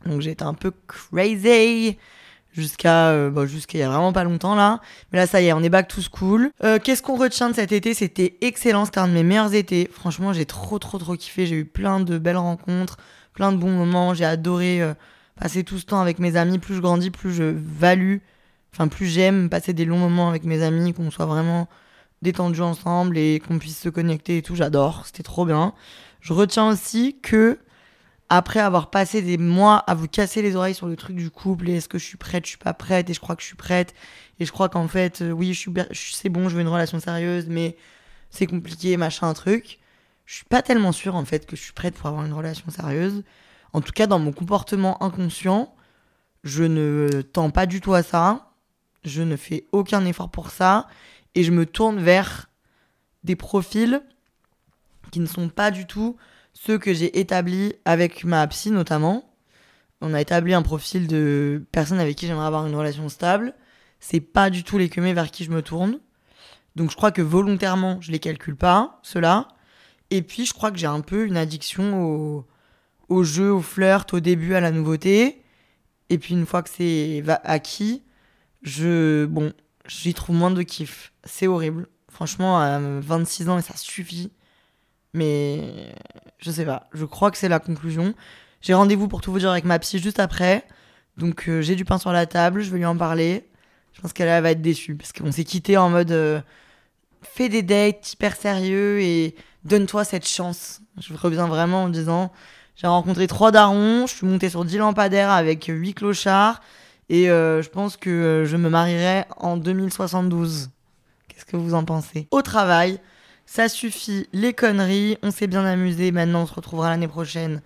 Donc 0.07 0.21
j'ai 0.21 0.31
été 0.31 0.45
un 0.45 0.55
peu 0.55 0.73
crazy 0.87 1.99
jusqu'à 2.53 3.31
jusqu'à 3.47 3.79
il 3.79 3.81
y 3.81 3.85
a 3.85 3.89
vraiment 3.89 4.13
pas 4.13 4.25
longtemps 4.25 4.55
là. 4.55 4.81
Mais 5.13 5.19
là 5.19 5.27
ça 5.27 5.41
y 5.41 5.47
est, 5.47 5.53
on 5.53 5.63
est 5.63 5.69
back 5.69 5.89
to 5.89 6.01
school. 6.01 6.51
Qu'est-ce 6.83 7.03
qu'on 7.03 7.17
retient 7.17 7.51
de 7.51 7.55
cet 7.55 7.73
été? 7.73 7.93
C'était 7.93 8.39
excellent, 8.41 8.85
c'était 8.85 9.01
un 9.01 9.09
de 9.09 9.13
mes 9.13 9.25
meilleurs 9.25 9.53
étés. 9.55 9.91
Franchement, 9.93 10.33
j'ai 10.33 10.47
trop 10.47 10.79
trop 10.79 10.99
trop 10.99 11.17
kiffé. 11.17 11.45
J'ai 11.47 11.57
eu 11.57 11.65
plein 11.65 12.01
de 12.01 12.19
belles 12.19 12.37
rencontres, 12.37 12.97
plein 13.35 13.53
de 13.53 13.57
bons 13.57 13.73
moments. 13.73 14.15
J'ai 14.15 14.25
adoré 14.25 14.81
passer 15.39 15.65
tout 15.65 15.79
ce 15.79 15.87
temps 15.87 16.01
avec 16.01 16.19
mes 16.19 16.37
amis. 16.37 16.59
Plus 16.59 16.77
je 16.77 16.81
grandis, 16.81 17.11
plus 17.11 17.33
je 17.33 17.45
value, 17.45 18.19
enfin 18.73 18.89
plus 18.89 19.07
j'aime 19.07 19.49
passer 19.49 19.73
des 19.73 19.85
longs 19.85 19.99
moments 19.99 20.29
avec 20.29 20.45
mes 20.45 20.63
amis, 20.63 20.93
qu'on 20.93 21.11
soit 21.11 21.27
vraiment 21.27 21.69
détendus 22.23 22.63
ensemble 22.63 23.19
et 23.19 23.41
qu'on 23.41 23.59
puisse 23.59 23.79
se 23.79 23.89
connecter 23.89 24.39
et 24.39 24.43
tout. 24.43 24.55
J'adore, 24.55 25.05
c'était 25.07 25.23
trop 25.23 25.47
bien. 25.47 25.75
Je 26.21 26.33
retiens 26.33 26.69
aussi 26.69 27.19
que 27.23 27.59
après 28.29 28.61
avoir 28.61 28.91
passé 28.91 29.23
des 29.23 29.39
mois 29.39 29.79
à 29.79 29.95
vous 29.95 30.07
casser 30.07 30.41
les 30.41 30.55
oreilles 30.55 30.75
sur 30.75 30.87
le 30.87 30.97
truc 30.97 31.17
du 31.17 31.31
couple 31.31 31.69
et 31.69 31.77
est-ce 31.77 31.89
que 31.89 31.99
je 31.99 32.05
suis 32.05 32.17
prête, 32.17 32.45
je 32.45 32.51
suis 32.51 32.59
pas 32.59 32.75
prête 32.75 33.11
et 33.11 33.15
je 33.15 33.21
crois 33.21 33.35
que 33.35 33.43
je 33.43 33.49
suis 33.49 33.57
prête 33.57 33.93
et 34.39 34.45
je 34.45 34.53
crois 34.53 34.69
qu'en 34.69 34.87
fait 34.87 35.21
euh, 35.21 35.33
oui 35.33 35.53
je 35.53 35.59
suis, 35.59 35.73
c'est 36.15 36.29
bon 36.29 36.49
je 36.49 36.55
veux 36.55 36.61
une 36.61 36.69
relation 36.69 37.01
sérieuse 37.01 37.47
mais 37.49 37.77
c'est 38.31 38.47
compliqué 38.47 38.97
machin 38.97 39.35
truc 39.35 39.81
je 40.27 40.37
suis 40.37 40.45
pas 40.45 40.63
tellement 40.63 40.93
sûre 40.93 41.17
en 41.17 41.25
fait 41.25 41.45
que 41.45 41.57
je 41.57 41.63
suis 41.63 41.73
prête 41.73 41.97
pour 41.97 42.07
avoir 42.07 42.25
une 42.25 42.33
relation 42.33 42.71
sérieuse 42.71 43.25
en 43.73 43.81
tout 43.81 43.93
cas 43.93 44.07
dans 44.07 44.21
mon 44.21 44.31
comportement 44.31 45.03
inconscient 45.03 45.75
je 46.45 46.63
ne 46.63 47.23
tends 47.23 47.51
pas 47.51 47.67
du 47.67 47.81
tout 47.81 47.95
à 47.95 48.05
ça 48.05 48.50
je 49.05 49.23
ne 49.23 49.37
fais 49.37 49.67
aucun 49.73 50.05
effort 50.05 50.31
pour 50.31 50.51
ça 50.51 50.87
et 51.35 51.43
je 51.43 51.53
me 51.53 51.67
tourne 51.67 52.01
vers 52.01 52.51
des 53.25 53.37
profils 53.37 54.03
qui 55.11 55.21
ne 55.21 55.27
sont 55.27 55.49
pas 55.49 55.71
du 55.71 55.87
tout 55.87 56.17
ceux 56.53 56.79
que 56.79 56.93
j'ai 56.93 57.19
établis 57.19 57.75
avec 57.85 58.25
ma 58.25 58.47
psy 58.49 58.71
notamment. 58.71 59.35
On 60.01 60.15
a 60.15 60.21
établi 60.21 60.55
un 60.55 60.63
profil 60.63 61.07
de 61.07 61.65
personnes 61.73 62.01
avec 62.01 62.17
qui 62.17 62.27
j'aimerais 62.27 62.47
avoir 62.47 62.67
une 62.67 62.75
relation 62.75 63.09
stable. 63.09 63.55
C'est 63.99 64.21
pas 64.21 64.51
du 64.51 64.65
tout 64.65 64.79
les 64.79 64.89
queumés 64.89 65.13
vers 65.13 65.31
qui 65.31 65.45
je 65.45 65.51
me 65.51 65.63
tourne. 65.63 66.01
Donc 66.77 66.91
je 66.91 66.97
crois 66.97 67.13
que 67.13 67.23
volontairement, 67.23 68.01
je 68.01 68.11
les 68.13 68.19
calcule 68.19 68.57
pas, 68.57 68.99
ceux-là. 69.03 69.49
Et 70.11 70.23
puis 70.23 70.47
je 70.47 70.55
crois 70.55 70.71
que 70.71 70.79
j'ai 70.79 70.87
un 70.87 71.01
peu 71.01 71.27
une 71.27 71.37
addiction 71.37 72.45
au, 73.09 73.23
jeu, 73.23 73.53
au 73.53 73.61
flirt, 73.61 74.13
au 74.15 74.21
début, 74.21 74.55
à 74.55 74.61
la 74.61 74.71
nouveauté. 74.71 75.43
Et 76.09 76.19
puis 76.19 76.35
une 76.35 76.47
fois 76.47 76.63
que 76.63 76.71
c'est 76.71 77.23
acquis, 77.45 78.03
je 78.63 79.27
bon, 79.27 79.53
j'y 79.87 80.15
trouve 80.15 80.37
moins 80.37 80.51
de 80.51 80.63
kiff. 80.63 81.13
C'est 81.25 81.47
horrible. 81.47 81.89
Franchement, 82.11 82.59
à 82.61 82.79
26 82.79 83.49
ans, 83.49 83.59
et 83.59 83.63
ça 83.63 83.77
suffit. 83.77 84.31
Mais 85.15 85.93
je 86.39 86.51
sais 86.51 86.65
pas. 86.65 86.89
Je 86.93 87.05
crois 87.05 87.31
que 87.31 87.39
c'est 87.39 87.49
la 87.49 87.59
conclusion. 87.59 88.15
J'ai 88.61 88.75
rendez-vous 88.75 89.09
pour 89.09 89.21
tout 89.21 89.33
vous 89.33 89.39
dire 89.39 89.51
avec 89.51 89.65
ma 89.65 89.79
psy 89.79 89.99
juste 89.99 90.21
après. 90.21 90.65
Donc 91.17 91.49
euh, 91.49 91.63
j'ai 91.63 91.77
du 91.77 91.85
pain 91.85 91.99
sur 91.99 92.13
la 92.13 92.27
table, 92.27 92.63
je 92.63 92.71
vais 92.71 92.79
lui 92.79 92.87
en 92.87 92.97
parler. 92.97 93.49
Je 93.93 94.01
pense 94.01 94.13
qu'elle 94.13 94.29
elle 94.29 94.43
va 94.43 94.53
être 94.53 94.63
déçue 94.63 94.95
parce 94.95 95.13
qu'on 95.13 95.33
s'est 95.33 95.45
quitté 95.45 95.77
en 95.77 95.91
mode 95.91 96.13
euh, 96.13 96.41
fais 97.23 97.49
des 97.49 97.63
dates 97.63 98.13
hyper 98.13 98.37
sérieux 98.37 99.01
et 99.01 99.35
donne-toi 99.65 100.05
cette 100.05 100.27
chance. 100.27 100.81
Je 100.99 101.15
reviens 101.15 101.47
vraiment 101.47 101.85
en 101.85 101.89
disant 101.89 102.33
j'ai 102.77 102.87
rencontré 102.87 103.27
trois 103.27 103.51
darons, 103.51 104.07
je 104.07 104.15
suis 104.15 104.27
montée 104.27 104.49
sur 104.49 104.65
10 104.65 104.79
lampadaires 104.79 105.31
avec 105.31 105.67
8 105.69 105.95
clochards 105.95 106.61
et 107.11 107.29
euh, 107.29 107.61
je 107.61 107.69
pense 107.69 107.97
que 107.99 108.09
euh, 108.09 108.45
je 108.47 108.57
me 108.57 108.71
marierai 108.71 109.25
en 109.37 109.57
2072. 109.59 110.71
Qu'est-ce 111.29 111.45
que 111.45 111.57
vous 111.57 111.75
en 111.75 111.85
pensez? 111.85 112.29
Au 112.31 112.41
travail, 112.41 113.01
ça 113.47 113.69
suffit 113.69 114.29
les 114.33 114.55
conneries, 114.55 115.19
on 115.23 115.31
s'est 115.31 115.49
bien 115.49 115.65
amusé, 115.65 116.13
maintenant 116.13 116.43
on 116.43 116.47
se 116.47 116.55
retrouvera 116.55 116.89
l'année 116.89 117.09
prochaine. 117.09 117.61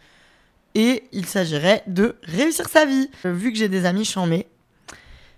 Et 0.74 1.04
il 1.12 1.26
s'agirait 1.26 1.84
de 1.86 2.16
réussir 2.24 2.68
sa 2.68 2.84
vie. 2.86 3.08
Euh, 3.26 3.32
Vu 3.32 3.52
que 3.52 3.58
j'ai 3.58 3.68
des 3.68 3.84
amis 3.84 4.04
chamés, 4.04 4.48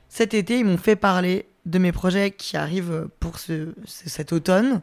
cet 0.08 0.32
été 0.34 0.60
ils 0.60 0.64
m'ont 0.64 0.78
fait 0.78 0.96
parler 0.96 1.46
de 1.66 1.78
mes 1.78 1.90
projets 1.92 2.30
qui 2.30 2.56
arrivent 2.56 3.08
pour 3.20 3.38
ce, 3.40 3.74
ce- 3.84 4.08
cet 4.08 4.32
automne. 4.32 4.80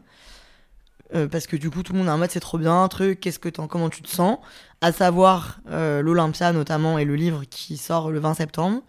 Parce 1.30 1.46
que 1.46 1.56
du 1.56 1.70
coup 1.70 1.84
tout 1.84 1.92
le 1.92 1.98
monde 2.00 2.08
est 2.08 2.10
en 2.10 2.18
mode 2.18 2.30
c'est 2.32 2.40
trop 2.40 2.58
bien, 2.58 2.88
truc, 2.88 3.20
qu'est-ce 3.20 3.38
que 3.38 3.48
t'en, 3.48 3.68
comment 3.68 3.88
tu 3.88 4.02
te 4.02 4.08
sens? 4.08 4.38
À 4.80 4.90
savoir 4.90 5.60
l'Olympia 5.70 6.52
notamment 6.52 6.98
et 6.98 7.04
le 7.04 7.14
livre 7.14 7.44
qui 7.48 7.76
sort 7.76 8.10
le 8.10 8.18
20 8.18 8.34
septembre. 8.34 8.82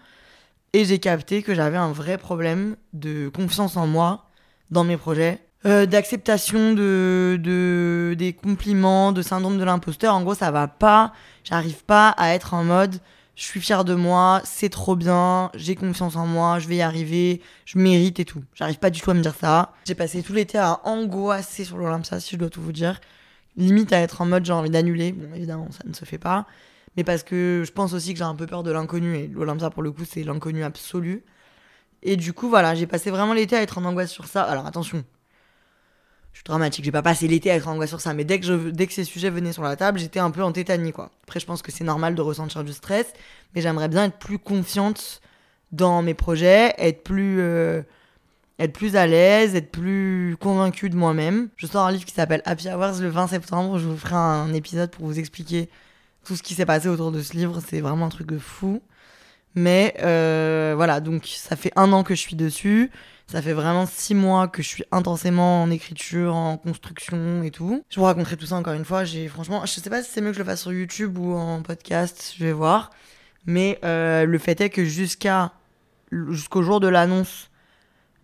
Et 0.76 0.84
j'ai 0.84 1.00
capté 1.00 1.42
que 1.42 1.56
j'avais 1.56 1.78
un 1.78 1.94
vrai 1.94 2.18
problème 2.18 2.76
de 2.92 3.30
confiance 3.30 3.78
en 3.78 3.88
moi 3.88 4.26
dans 4.72 4.84
mes 4.84 4.98
projets, 4.98 5.40
euh, 5.66 5.86
d'acceptation 5.86 6.74
de, 6.74 7.40
de 7.42 8.14
des 8.18 8.34
compliments, 8.34 9.14
de 9.14 9.22
syndrome 9.22 9.58
de 9.58 9.64
l'imposteur. 9.64 10.14
En 10.14 10.22
gros, 10.22 10.36
ça 10.36 10.52
va 10.52 10.68
pas. 10.68 11.14
J'arrive 11.46 11.86
pas 11.86 12.10
à 12.10 12.36
être 12.36 12.54
en 12.54 12.66
mode 12.66 13.00
je 13.38 13.44
suis 13.44 13.62
fière 13.62 13.86
de 13.86 13.96
moi, 13.96 14.42
c'est 14.44 14.68
trop 14.68 14.98
bien, 14.98 15.50
j'ai 15.56 15.76
confiance 15.76 16.18
en 16.18 16.26
moi, 16.26 16.60
je 16.60 16.68
vais 16.68 16.78
y 16.78 16.82
arriver, 16.82 17.42
je 17.66 17.78
mérite 17.78 18.20
et 18.20 18.26
tout. 18.26 18.44
J'arrive 18.54 18.80
pas 18.80 18.90
du 18.90 19.00
tout 19.00 19.12
à 19.12 19.14
me 19.14 19.22
dire 19.22 19.36
ça. 19.36 19.72
J'ai 19.86 19.96
passé 19.96 20.24
tout 20.24 20.34
l'été 20.34 20.58
à 20.58 20.82
angoisser 20.84 21.64
sur 21.64 21.78
l'Olympia, 21.78 22.20
si 22.20 22.32
je 22.32 22.38
dois 22.38 22.50
tout 22.50 22.62
vous 22.62 22.74
dire. 22.74 23.00
Limite 23.56 23.94
à 23.94 24.00
être 24.02 24.20
en 24.20 24.26
mode 24.26 24.44
j'ai 24.44 24.52
envie 24.52 24.70
d'annuler. 24.70 25.14
Bon, 25.14 25.34
évidemment, 25.36 25.70
ça 25.72 25.84
ne 25.88 25.94
se 25.94 26.04
fait 26.04 26.18
pas. 26.18 26.46
Mais 26.98 27.04
parce 27.04 27.24
que 27.24 27.64
je 27.66 27.72
pense 27.72 27.94
aussi 27.94 28.14
que 28.14 28.18
j'ai 28.18 28.26
un 28.26 28.36
peu 28.36 28.46
peur 28.46 28.64
de 28.64 28.72
l'inconnu 28.72 29.16
et 29.16 29.28
l'Olympia 29.28 29.70
pour 29.70 29.84
le 29.84 29.92
coup 29.92 30.04
c'est 30.06 30.24
l'inconnu 30.24 30.64
absolu. 30.64 31.24
Et 32.04 32.16
du 32.18 32.34
coup 32.34 32.50
voilà, 32.50 32.76
j'ai 32.76 32.88
passé 32.88 33.10
vraiment 33.12 33.34
l'été 33.34 33.56
à 33.56 33.62
être 33.62 33.78
en 33.78 33.86
angoisse 33.86 34.12
sur 34.12 34.26
ça. 34.28 34.44
Alors 34.44 34.66
attention, 34.66 35.04
je 36.34 36.38
suis 36.40 36.44
dramatique, 36.46 36.86
j'ai 36.86 36.92
pas 36.92 37.02
passé 37.02 37.28
l'été 37.28 37.52
à 37.52 37.56
être 37.56 37.68
en 37.68 37.74
angoisse 37.74 37.90
sur 37.90 38.02
ça, 38.02 38.14
mais 38.14 38.24
dès 38.24 38.40
que, 38.40 38.46
je, 38.46 38.54
dès 38.70 38.88
que 38.88 38.94
ces 38.94 39.04
sujets 39.04 39.30
venaient 39.30 39.54
sur 39.54 39.64
la 39.64 39.76
table, 39.76 40.00
j'étais 40.00 40.20
un 40.20 40.32
peu 40.32 40.44
en 40.44 40.52
tétanie 40.52 40.92
quoi. 40.94 41.12
Après 41.24 41.40
je 41.40 41.46
pense 41.46 41.62
que 41.62 41.72
c'est 41.72 41.84
normal 41.84 42.16
de 42.16 42.22
ressentir 42.22 42.64
du 42.64 42.74
stress, 42.74 43.12
mais 43.54 43.62
j'aimerais 43.62 43.90
bien 43.90 44.06
être 44.06 44.18
plus 44.18 44.40
confiante 44.40 45.22
dans 45.72 46.02
mes 46.02 46.14
projets, 46.14 46.74
être 46.78 47.04
plus... 47.04 47.40
euh, 47.42 47.82
être 48.60 48.74
plus 48.74 48.96
à 48.96 49.08
l'aise, 49.08 49.56
être 49.56 49.72
plus 49.72 50.38
convaincue 50.40 50.90
de 50.90 50.96
moi-même. 50.96 51.50
Je 51.58 51.68
sors 51.68 51.86
un 51.86 51.92
livre 51.92 52.06
qui 52.06 52.14
s'appelle 52.14 52.42
Happy 52.46 52.70
Hours 52.70 53.02
le 53.02 53.10
20 53.10 53.28
septembre. 53.28 53.80
Je 53.80 53.86
vous 53.88 53.98
ferai 53.98 54.16
un 54.16 54.54
épisode 54.54 54.92
pour 54.92 55.06
vous 55.06 55.20
expliquer 55.20 55.70
tout 56.26 56.36
ce 56.36 56.44
qui 56.44 56.56
s'est 56.56 56.66
passé 56.66 56.88
autour 56.88 57.12
de 57.12 57.22
ce 57.22 57.34
livre. 57.34 57.60
C'est 57.66 57.82
vraiment 57.82 58.08
un 58.08 58.10
truc 58.10 58.28
de 58.28 58.38
fou. 58.38 58.82
Mais 59.56 59.96
euh, 60.04 60.74
voilà, 60.76 61.00
donc 61.00 61.26
ça 61.26 61.56
fait 61.56 61.72
un 61.78 61.94
an 61.94 62.04
que 62.04 62.14
je 62.14 62.20
suis 62.20 62.36
dessus. 62.36 62.92
Ça 63.28 63.42
fait 63.42 63.54
vraiment 63.54 63.86
six 63.88 64.14
mois 64.14 64.48
que 64.48 64.62
je 64.62 64.68
suis 64.68 64.84
intensément 64.92 65.64
en 65.64 65.72
écriture, 65.72 66.36
en 66.36 66.58
construction 66.58 67.42
et 67.42 67.52
tout. 67.52 67.84
Je 67.90 68.00
vous 68.00 68.06
raconterai 68.06 68.38
tout 68.38 68.46
ça 68.46 68.56
encore 68.56 68.74
une 68.74 68.86
fois. 68.86 69.04
Franchement, 69.30 69.66
je 69.66 69.72
sais 69.72 69.90
pas 69.90 70.04
si 70.04 70.12
c'est 70.12 70.22
mieux 70.22 70.30
que 70.30 70.36
je 70.36 70.40
le 70.40 70.46
fasse 70.46 70.62
sur 70.62 70.74
YouTube 70.74 71.18
ou 71.18 71.34
en 71.34 71.62
podcast, 71.62 72.34
je 72.38 72.44
vais 72.44 72.52
voir. 72.52 72.92
Mais 73.46 73.80
euh, 73.84 74.26
le 74.26 74.38
fait 74.38 74.60
est 74.62 74.70
que 74.70 74.84
jusqu'à 74.84 75.54
jusqu'au 76.12 76.62
jour 76.62 76.80
de 76.80 76.88
l'annonce 76.88 77.50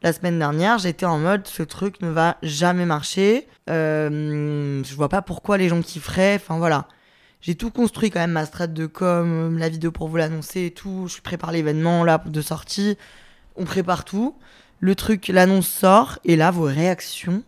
la 0.03 0.13
semaine 0.13 0.39
dernière, 0.39 0.79
j'étais 0.79 1.05
en 1.05 1.19
mode 1.19 1.47
ce 1.47 1.63
truc 1.63 2.01
ne 2.01 2.09
va 2.09 2.37
jamais 2.41 2.85
marcher. 2.85 3.47
Euh, 3.69 4.83
je 4.83 4.95
vois 4.95 5.09
pas 5.09 5.21
pourquoi 5.21 5.57
les 5.57 5.69
gens 5.69 5.81
kifferaient. 5.81 6.35
Enfin 6.35 6.57
voilà. 6.57 6.87
J'ai 7.41 7.55
tout 7.55 7.71
construit 7.71 8.11
quand 8.11 8.19
même, 8.19 8.31
ma 8.31 8.45
strate 8.45 8.73
de 8.73 8.85
com, 8.85 9.57
la 9.57 9.69
vidéo 9.69 9.91
pour 9.91 10.07
vous 10.07 10.17
l'annoncer 10.17 10.65
et 10.65 10.71
tout. 10.71 11.07
Je 11.07 11.21
prépare 11.21 11.51
l'événement 11.51 12.03
là 12.03 12.21
de 12.23 12.41
sortie. 12.41 12.97
On 13.55 13.65
prépare 13.65 14.05
tout. 14.05 14.35
Le 14.79 14.93
truc, 14.93 15.27
l'annonce 15.27 15.67
sort 15.67 16.19
et 16.23 16.35
là 16.35 16.51
vos 16.51 16.63
réactions 16.63 17.43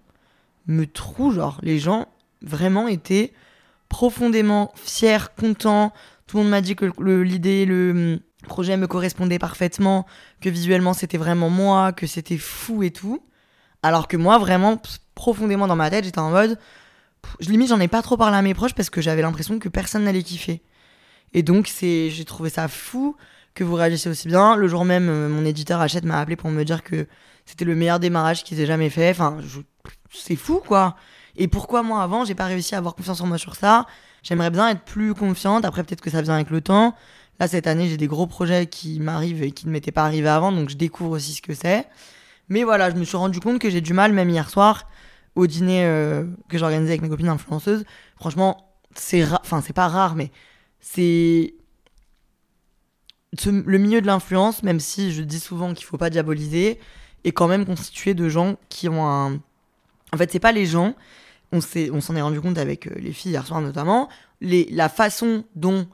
me 0.65 0.85
trouent. 0.85 1.31
Genre, 1.31 1.59
les 1.61 1.77
gens 1.77 2.07
vraiment 2.41 2.87
étaient 2.87 3.33
profondément 3.87 4.71
fier, 4.75 5.35
content. 5.35 5.93
Tout 6.25 6.37
le 6.37 6.43
monde 6.43 6.51
m'a 6.51 6.61
dit 6.61 6.75
que 6.75 6.91
l'idée, 7.21 7.65
le 7.67 7.91
hum, 7.91 8.19
projet 8.47 8.77
me 8.77 8.87
correspondait 8.87 9.37
parfaitement, 9.37 10.07
que 10.41 10.49
visuellement 10.49 10.93
c'était 10.93 11.19
vraiment 11.19 11.51
moi, 11.51 11.93
que 11.93 12.07
c'était 12.07 12.39
fou 12.39 12.81
et 12.81 12.89
tout. 12.89 13.23
Alors 13.83 14.07
que 14.07 14.17
moi, 14.17 14.39
vraiment, 14.39 14.81
profondément 15.13 15.67
dans 15.67 15.75
ma 15.75 15.91
tête, 15.91 16.05
j'étais 16.05 16.19
en 16.19 16.31
mode. 16.31 16.57
Je- 17.39 17.49
Limite, 17.49 17.69
j'en 17.69 17.79
ai 17.79 17.87
pas 17.87 18.01
trop 18.01 18.17
parlé 18.17 18.37
à 18.37 18.41
mes 18.41 18.53
proches 18.53 18.73
parce 18.73 18.89
que 18.89 19.01
j'avais 19.01 19.21
l'impression 19.21 19.59
que 19.59 19.69
personne 19.69 20.03
n'allait 20.03 20.23
kiffer. 20.23 20.61
Et 21.33 21.43
donc, 21.43 21.67
c'est, 21.67 22.09
j'ai 22.09 22.25
trouvé 22.25 22.49
ça 22.49 22.67
fou 22.67 23.15
que 23.55 23.63
vous 23.63 23.75
réagissiez 23.75 24.09
aussi 24.09 24.27
bien. 24.27 24.55
Le 24.55 24.67
jour 24.67 24.85
même, 24.85 25.09
euh, 25.09 25.29
mon 25.29 25.45
éditeur 25.45 25.81
Hachette 25.81 26.05
m'a 26.05 26.19
appelé 26.19 26.35
pour 26.35 26.49
me 26.49 26.63
dire 26.63 26.83
que 26.83 27.07
c'était 27.45 27.65
le 27.65 27.75
meilleur 27.75 27.99
démarrage 27.99 28.43
qu'ils 28.43 28.59
aient 28.59 28.65
jamais 28.65 28.89
fait. 28.89 29.09
Enfin, 29.09 29.37
c'est 30.11 30.35
fou, 30.35 30.61
quoi. 30.65 30.95
Et 31.35 31.47
pourquoi 31.47 31.81
moi, 31.81 32.03
avant, 32.03 32.25
j'ai 32.25 32.35
pas 32.35 32.45
réussi 32.45 32.75
à 32.75 32.77
avoir 32.77 32.95
confiance 32.95 33.21
en 33.21 33.27
moi 33.27 33.37
sur 33.37 33.55
ça? 33.55 33.85
J'aimerais 34.21 34.51
bien 34.51 34.69
être 34.69 34.81
plus 34.81 35.13
confiante. 35.13 35.65
Après, 35.65 35.83
peut-être 35.83 36.01
que 36.01 36.09
ça 36.09 36.21
vient 36.21 36.35
avec 36.35 36.49
le 36.49 36.61
temps. 36.61 36.95
Là, 37.39 37.47
cette 37.47 37.65
année, 37.65 37.87
j'ai 37.89 37.97
des 37.97 38.07
gros 38.07 38.27
projets 38.27 38.67
qui 38.67 38.99
m'arrivent 38.99 39.41
et 39.41 39.51
qui 39.51 39.67
ne 39.67 39.71
m'étaient 39.71 39.91
pas 39.91 40.05
arrivés 40.05 40.29
avant, 40.29 40.51
donc 40.51 40.69
je 40.69 40.77
découvre 40.77 41.11
aussi 41.11 41.33
ce 41.33 41.41
que 41.41 41.55
c'est. 41.55 41.87
Mais 42.47 42.63
voilà, 42.63 42.91
je 42.91 42.95
me 42.95 43.03
suis 43.03 43.17
rendu 43.17 43.39
compte 43.39 43.59
que 43.59 43.69
j'ai 43.71 43.81
du 43.81 43.93
mal, 43.93 44.13
même 44.13 44.29
hier 44.29 44.49
soir, 44.49 44.87
au 45.35 45.47
dîner 45.47 45.85
euh, 45.85 46.25
que 46.49 46.57
j'organisais 46.57 46.91
avec 46.91 47.01
mes 47.01 47.09
copines 47.09 47.29
influenceuses. 47.29 47.85
Franchement, 48.17 48.73
c'est 48.95 49.23
enfin, 49.41 49.61
c'est 49.61 49.73
pas 49.73 49.87
rare, 49.87 50.15
mais 50.15 50.31
c'est. 50.79 51.55
ce- 53.37 53.49
le 53.49 53.77
milieu 53.77 54.01
de 54.01 54.07
l'influence, 54.07 54.63
même 54.63 54.79
si 54.79 55.11
je 55.13 55.23
dis 55.23 55.39
souvent 55.39 55.73
qu'il 55.73 55.85
faut 55.85 55.97
pas 55.97 56.09
diaboliser, 56.09 56.79
est 57.23 57.31
quand 57.31 57.47
même 57.47 57.65
constitué 57.65 58.13
de 58.13 58.29
gens 58.29 58.57
qui 58.69 58.89
ont 58.89 59.05
un. 59.07 59.39
En 60.13 60.17
fait, 60.17 60.31
c'est 60.31 60.39
pas 60.39 60.51
les 60.51 60.65
gens, 60.67 60.93
on 61.51 61.61
s'en 61.61 62.15
est 62.15 62.21
rendu 62.21 62.39
compte 62.41 62.57
avec 62.57 62.87
euh, 62.87 62.93
les 62.97 63.11
filles 63.13 63.31
hier 63.31 63.45
soir 63.45 63.61
notamment, 63.61 64.09
la 64.41 64.89
façon 64.89 65.43
dont 65.55 65.87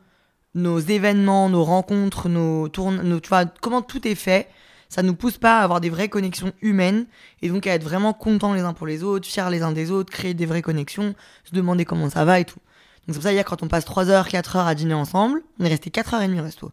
nos 0.56 0.80
événements, 0.80 1.48
nos 1.50 1.64
rencontres, 1.64 2.28
nos 2.28 2.68
tournes, 2.68 3.22
tu 3.22 3.30
comment 3.62 3.82
tout 3.82 4.06
est 4.08 4.16
fait, 4.16 4.50
ça 4.90 5.04
nous 5.04 5.14
pousse 5.14 5.38
pas 5.38 5.60
à 5.60 5.64
avoir 5.64 5.80
des 5.82 5.90
vraies 5.90 6.10
connexions 6.10 6.52
humaines 6.62 7.06
et 7.42 7.50
donc 7.50 7.68
à 7.68 7.74
être 7.74 7.84
vraiment 7.84 8.12
contents 8.14 8.54
les 8.54 8.62
uns 8.62 8.74
pour 8.74 8.88
les 8.88 9.04
autres, 9.04 9.28
fiers 9.28 9.50
les 9.52 9.62
uns 9.62 9.72
des 9.72 9.92
autres, 9.92 10.12
créer 10.12 10.34
des 10.34 10.48
vraies 10.48 10.64
connexions, 10.64 11.14
se 11.44 11.54
demander 11.54 11.86
comment 11.86 12.10
ça 12.10 12.26
va 12.26 12.40
et 12.40 12.46
tout. 12.46 12.60
Donc 13.08 13.10
c'est 13.10 13.14
pour 13.14 13.24
ça 13.24 13.32
hier 13.32 13.46
quand 13.46 13.62
on 13.64 13.68
passe 13.68 13.86
3 13.86 14.10
heures, 14.10 14.28
4 14.28 14.56
heures 14.56 14.68
à 14.68 14.76
dîner 14.76 14.96
ensemble, 14.96 15.44
on 15.60 15.66
est 15.66 15.70
resté 15.70 15.92
4 15.92 16.16
heures 16.16 16.22
et 16.24 16.28
demie 16.28 16.40
au 16.40 16.44
resto. 16.44 16.72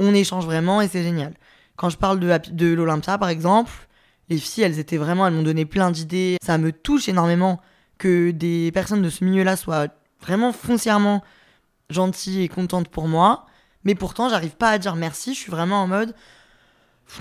On 0.00 0.14
échange 0.14 0.46
vraiment 0.46 0.80
et 0.80 0.88
c'est 0.88 1.02
génial. 1.02 1.34
Quand 1.76 1.90
je 1.90 1.98
parle 1.98 2.18
de, 2.18 2.32
de 2.50 2.72
l'Olympia 2.72 3.18
par 3.18 3.28
exemple, 3.28 3.72
les 4.30 4.38
filles 4.38 4.64
elles 4.64 4.78
étaient 4.78 4.96
vraiment, 4.96 5.26
elles 5.26 5.34
m'ont 5.34 5.42
donné 5.42 5.66
plein 5.66 5.90
d'idées. 5.90 6.38
Ça 6.42 6.56
me 6.56 6.72
touche 6.72 7.08
énormément 7.08 7.60
que 7.98 8.30
des 8.30 8.72
personnes 8.72 9.02
de 9.02 9.10
ce 9.10 9.22
milieu-là 9.22 9.56
soient 9.56 9.88
vraiment 10.20 10.52
foncièrement 10.52 11.22
gentilles 11.90 12.42
et 12.42 12.48
contentes 12.48 12.88
pour 12.88 13.06
moi. 13.06 13.46
Mais 13.84 13.94
pourtant, 13.94 14.30
j'arrive 14.30 14.56
pas 14.56 14.70
à 14.70 14.78
dire 14.78 14.96
merci. 14.96 15.34
Je 15.34 15.38
suis 15.38 15.50
vraiment 15.50 15.82
en 15.82 15.86
mode 15.86 16.14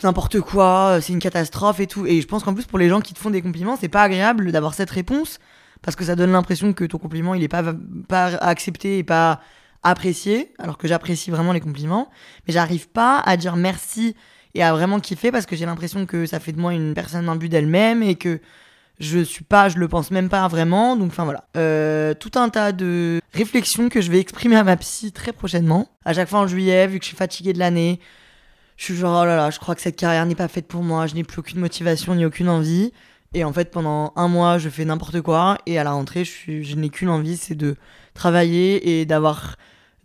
n'importe 0.04 0.40
quoi, 0.42 1.00
c'est 1.02 1.14
une 1.14 1.20
catastrophe 1.20 1.80
et 1.80 1.88
tout. 1.88 2.06
Et 2.06 2.22
je 2.22 2.28
pense 2.28 2.44
qu'en 2.44 2.54
plus, 2.54 2.66
pour 2.66 2.80
les 2.80 2.90
gens 2.90 3.02
qui 3.02 3.14
te 3.14 3.20
font 3.20 3.30
des 3.30 3.42
compliments, 3.42 3.78
c'est 3.80 3.90
pas 3.90 4.04
agréable 4.04 4.52
d'avoir 4.52 4.74
cette 4.74 4.90
réponse 4.90 5.40
parce 5.82 5.96
que 5.96 6.04
ça 6.06 6.16
donne 6.16 6.32
l'impression 6.32 6.74
que 6.74 6.86
ton 6.86 6.98
compliment 6.98 7.34
il 7.34 7.44
est 7.44 7.50
pas, 7.50 7.64
pas 8.08 8.28
accepté 8.38 9.00
et 9.00 9.04
pas 9.04 9.42
apprécié, 9.84 10.54
alors 10.60 10.78
que 10.78 10.88
j'apprécie 10.88 11.30
vraiment 11.30 11.52
les 11.52 11.60
compliments. 11.60 12.10
Mais 12.48 12.54
j'arrive 12.54 12.88
pas 12.90 13.20
à 13.20 13.38
dire 13.38 13.56
merci 13.56 14.16
et 14.56 14.64
à 14.64 14.72
vraiment 14.74 15.00
kiffer 15.00 15.32
parce 15.32 15.46
que 15.46 15.56
j'ai 15.56 15.66
l'impression 15.66 16.06
que 16.06 16.26
ça 16.26 16.40
fait 16.40 16.54
de 16.54 16.60
moi 16.60 16.74
une 16.74 16.94
personne 16.94 17.28
imbue 17.28 17.50
d'elle-même 17.50 18.02
et 18.02 18.16
que 18.16 18.40
je 19.00 19.20
suis 19.20 19.44
pas, 19.44 19.70
je 19.70 19.78
le 19.78 19.88
pense 19.88 20.12
même 20.12 20.30
pas 20.30 20.48
vraiment. 20.48 20.96
Donc, 20.96 21.12
enfin 21.12 21.26
voilà. 21.26 21.46
Euh, 21.58 22.14
tout 22.14 22.32
un 22.36 22.50
tas 22.50 22.72
de 22.72 23.20
réflexions 23.34 23.90
que 23.90 24.02
je 24.02 24.10
vais 24.10 24.20
exprimer 24.20 24.56
à 24.56 24.64
ma 24.64 24.78
psy 24.78 25.12
très 25.12 25.34
prochainement. 25.34 25.90
À 26.06 26.14
chaque 26.14 26.30
fois 26.30 26.40
en 26.40 26.48
juillet, 26.48 26.88
vu 26.88 27.00
que 27.00 27.04
je 27.04 27.10
suis 27.10 27.18
fatiguée 27.18 27.54
de 27.54 27.60
l'année, 27.60 28.00
je 28.78 28.86
suis 28.86 28.96
genre, 28.96 29.22
oh 29.22 29.26
là 29.26 29.36
là, 29.36 29.50
je 29.50 29.60
crois 29.60 29.76
que 29.76 29.82
cette 29.82 29.96
carrière 29.96 30.26
n'est 30.26 30.36
pas 30.36 30.48
faite 30.48 30.68
pour 30.68 30.84
moi, 30.84 31.08
je 31.08 31.16
n'ai 31.16 31.24
plus 31.24 31.40
aucune 31.40 31.60
motivation 31.60 32.16
ni 32.16 32.26
aucune 32.26 32.50
envie. 32.50 32.92
Et 33.36 33.44
en 33.44 33.54
fait, 33.54 33.72
pendant 33.72 34.14
un 34.16 34.28
mois, 34.28 34.60
je 34.60 34.70
fais 34.70 34.86
n'importe 34.86 35.22
quoi. 35.22 35.58
Et 35.66 35.80
à 35.80 35.84
la 35.84 35.92
rentrée, 35.92 36.24
je, 36.24 36.62
je 36.62 36.76
n'ai 36.76 36.90
qu'une 36.90 37.10
envie, 37.10 37.38
c'est 37.38 37.56
de 37.56 37.76
travailler 38.14 39.00
et 39.00 39.06
d'avoir 39.06 39.56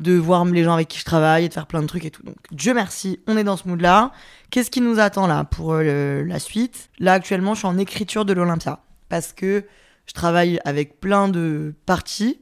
de 0.01 0.13
voir 0.13 0.45
les 0.45 0.63
gens 0.63 0.75
avec 0.75 0.89
qui 0.89 0.99
je 0.99 1.05
travaille 1.05 1.45
et 1.45 1.49
de 1.49 1.55
faire 1.55 1.67
plein 1.67 1.83
de 1.83 1.87
trucs 1.87 2.05
et 2.05 2.11
tout. 2.11 2.23
Donc, 2.23 2.37
Dieu 2.53 2.73
merci, 2.73 3.19
on 3.27 3.37
est 3.37 3.45
dans 3.45 3.57
ce 3.57 3.67
mood-là. 3.67 4.13
Qu'est-ce 4.51 4.71
qui 4.71 4.81
nous 4.81 5.01
attend 5.01 5.27
là 5.27 5.45
pour 5.45 5.73
euh, 5.73 6.25
la 6.25 6.39
suite? 6.39 6.91
Là, 6.99 7.15
actuellement, 7.15 7.55
je 7.55 7.61
suis 7.61 7.67
en 7.67 7.79
écriture 7.79 8.25
de 8.25 8.33
l'Olympia 8.33 8.81
parce 9.09 9.33
que 9.33 9.65
je 10.07 10.13
travaille 10.13 10.61
avec 10.65 11.01
plein 11.01 11.29
de 11.29 11.75
parties, 11.85 12.41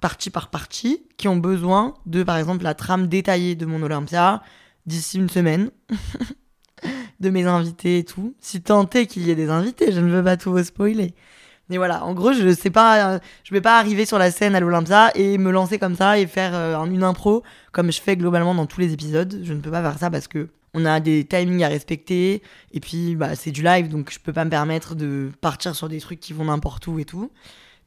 partie 0.00 0.30
par 0.30 0.48
partie, 0.48 1.02
qui 1.18 1.28
ont 1.28 1.36
besoin 1.36 1.94
de, 2.06 2.22
par 2.22 2.38
exemple, 2.38 2.64
la 2.64 2.74
trame 2.74 3.08
détaillée 3.08 3.54
de 3.54 3.66
mon 3.66 3.82
Olympia 3.82 4.42
d'ici 4.86 5.18
une 5.18 5.30
semaine. 5.30 5.70
de 7.20 7.30
mes 7.30 7.44
invités 7.44 7.98
et 7.98 8.04
tout. 8.04 8.34
Si 8.40 8.60
tant 8.60 8.88
est 8.90 9.06
qu'il 9.06 9.26
y 9.26 9.30
ait 9.30 9.34
des 9.34 9.48
invités, 9.48 9.92
je 9.92 10.00
ne 10.00 10.10
veux 10.10 10.22
pas 10.22 10.36
tout 10.36 10.52
vous 10.52 10.62
spoiler. 10.62 11.14
Mais 11.68 11.78
voilà, 11.78 12.04
en 12.04 12.14
gros, 12.14 12.32
je 12.32 12.54
sais 12.54 12.70
pas, 12.70 13.14
euh, 13.14 13.18
je 13.42 13.52
vais 13.52 13.60
pas 13.60 13.78
arriver 13.78 14.06
sur 14.06 14.18
la 14.18 14.30
scène 14.30 14.54
à 14.54 14.60
l'Olympia 14.60 15.10
et 15.16 15.36
me 15.36 15.50
lancer 15.50 15.78
comme 15.78 15.96
ça 15.96 16.18
et 16.18 16.26
faire 16.26 16.54
euh, 16.54 16.76
une 16.84 17.02
impro 17.02 17.42
comme 17.72 17.90
je 17.90 18.00
fais 18.00 18.16
globalement 18.16 18.54
dans 18.54 18.66
tous 18.66 18.80
les 18.80 18.92
épisodes. 18.92 19.40
Je 19.42 19.52
ne 19.52 19.60
peux 19.60 19.70
pas 19.70 19.82
faire 19.82 19.98
ça 19.98 20.10
parce 20.10 20.28
que 20.28 20.48
on 20.74 20.84
a 20.84 21.00
des 21.00 21.24
timings 21.24 21.64
à 21.64 21.68
respecter 21.68 22.42
et 22.72 22.80
puis 22.80 23.16
bah, 23.16 23.34
c'est 23.34 23.50
du 23.50 23.62
live 23.62 23.88
donc 23.88 24.12
je 24.12 24.20
peux 24.20 24.32
pas 24.32 24.44
me 24.44 24.50
permettre 24.50 24.94
de 24.94 25.30
partir 25.40 25.74
sur 25.74 25.88
des 25.88 26.00
trucs 26.00 26.20
qui 26.20 26.34
vont 26.34 26.44
n'importe 26.44 26.86
où 26.86 26.98
et 26.98 27.04
tout. 27.04 27.30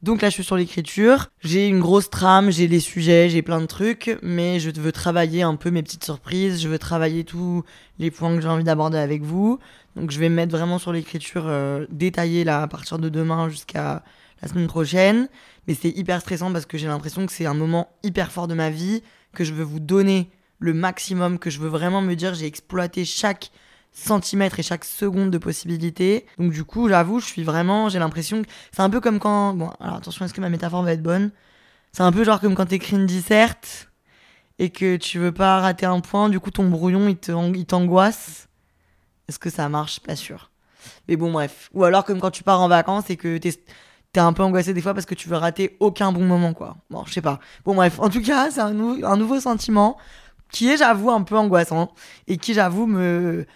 Donc 0.02 0.22
là, 0.22 0.30
je 0.30 0.34
suis 0.34 0.44
sur 0.44 0.56
l'écriture. 0.56 1.28
J'ai 1.40 1.68
une 1.68 1.80
grosse 1.80 2.08
trame, 2.08 2.50
j'ai 2.50 2.66
les 2.66 2.80
sujets, 2.80 3.28
j'ai 3.28 3.42
plein 3.42 3.60
de 3.60 3.66
trucs, 3.66 4.18
mais 4.22 4.58
je 4.58 4.70
veux 4.70 4.92
travailler 4.92 5.42
un 5.42 5.56
peu 5.56 5.70
mes 5.70 5.82
petites 5.82 6.04
surprises. 6.04 6.62
Je 6.62 6.68
veux 6.68 6.78
travailler 6.78 7.24
tous 7.24 7.64
les 7.98 8.10
points 8.10 8.34
que 8.34 8.40
j'ai 8.40 8.48
envie 8.48 8.64
d'aborder 8.64 8.96
avec 8.96 9.22
vous. 9.22 9.58
Donc 9.96 10.10
je 10.10 10.18
vais 10.18 10.30
me 10.30 10.36
mettre 10.36 10.52
vraiment 10.52 10.78
sur 10.78 10.92
l'écriture 10.92 11.44
euh, 11.46 11.86
détaillée 11.90 12.44
là 12.44 12.62
à 12.62 12.66
partir 12.66 12.98
de 12.98 13.10
demain 13.10 13.50
jusqu'à 13.50 14.02
la 14.40 14.48
semaine 14.48 14.68
prochaine. 14.68 15.28
Mais 15.68 15.74
c'est 15.74 15.90
hyper 15.90 16.22
stressant 16.22 16.50
parce 16.50 16.64
que 16.64 16.78
j'ai 16.78 16.86
l'impression 16.86 17.26
que 17.26 17.32
c'est 17.32 17.46
un 17.46 17.54
moment 17.54 17.90
hyper 18.02 18.32
fort 18.32 18.48
de 18.48 18.54
ma 18.54 18.70
vie, 18.70 19.02
que 19.34 19.44
je 19.44 19.52
veux 19.52 19.64
vous 19.64 19.80
donner 19.80 20.30
le 20.60 20.72
maximum, 20.72 21.38
que 21.38 21.50
je 21.50 21.58
veux 21.58 21.68
vraiment 21.68 22.00
me 22.00 22.14
dire 22.14 22.32
j'ai 22.32 22.46
exploité 22.46 23.04
chaque 23.04 23.50
centimètre 23.92 24.58
et 24.58 24.62
chaque 24.62 24.84
seconde 24.84 25.30
de 25.30 25.38
possibilité. 25.38 26.26
Donc 26.38 26.52
du 26.52 26.64
coup, 26.64 26.88
j'avoue, 26.88 27.20
je 27.20 27.26
suis 27.26 27.42
vraiment, 27.42 27.88
j'ai 27.88 27.98
l'impression 27.98 28.42
que 28.42 28.48
c'est 28.72 28.82
un 28.82 28.90
peu 28.90 29.00
comme 29.00 29.18
quand, 29.18 29.54
bon, 29.54 29.70
alors 29.80 29.96
attention, 29.96 30.24
est-ce 30.24 30.34
que 30.34 30.40
ma 30.40 30.48
métaphore 30.48 30.82
va 30.82 30.92
être 30.92 31.02
bonne? 31.02 31.30
C'est 31.92 32.02
un 32.02 32.12
peu 32.12 32.24
genre 32.24 32.40
comme 32.40 32.54
quand 32.54 32.66
t'écris 32.66 32.96
une 32.96 33.06
disserte 33.06 33.90
et 34.58 34.70
que 34.70 34.96
tu 34.96 35.18
veux 35.18 35.32
pas 35.32 35.60
rater 35.60 35.86
un 35.86 36.00
point, 36.00 36.28
du 36.28 36.38
coup 36.38 36.50
ton 36.50 36.68
brouillon 36.68 37.08
il 37.08 37.18
il 37.56 37.66
t'angoisse. 37.66 38.48
Est-ce 39.28 39.38
que 39.38 39.50
ça 39.50 39.68
marche? 39.68 40.00
Pas 40.00 40.16
sûr. 40.16 40.50
Mais 41.08 41.16
bon, 41.16 41.30
bref. 41.32 41.70
Ou 41.72 41.84
alors 41.84 42.04
comme 42.04 42.20
quand 42.20 42.30
tu 42.30 42.42
pars 42.42 42.60
en 42.60 42.68
vacances 42.68 43.10
et 43.10 43.16
que 43.16 43.38
t'es 43.38 43.52
t'es 44.12 44.20
un 44.20 44.32
peu 44.32 44.42
angoissé 44.42 44.74
des 44.74 44.80
fois 44.80 44.92
parce 44.94 45.06
que 45.06 45.14
tu 45.14 45.28
veux 45.28 45.36
rater 45.36 45.76
aucun 45.80 46.10
bon 46.10 46.24
moment, 46.24 46.52
quoi. 46.52 46.76
Bon, 46.90 47.04
je 47.06 47.12
sais 47.12 47.22
pas. 47.22 47.38
Bon, 47.64 47.74
bref. 47.74 47.98
En 48.00 48.08
tout 48.08 48.22
cas, 48.22 48.50
c'est 48.50 48.60
un, 48.60 48.76
un 49.04 49.16
nouveau 49.16 49.38
sentiment 49.40 49.96
qui 50.50 50.68
est, 50.68 50.76
j'avoue, 50.76 51.10
un 51.10 51.22
peu 51.22 51.36
angoissant 51.36 51.92
et 52.26 52.36
qui, 52.36 52.54
j'avoue, 52.54 52.86
me. 52.86 53.46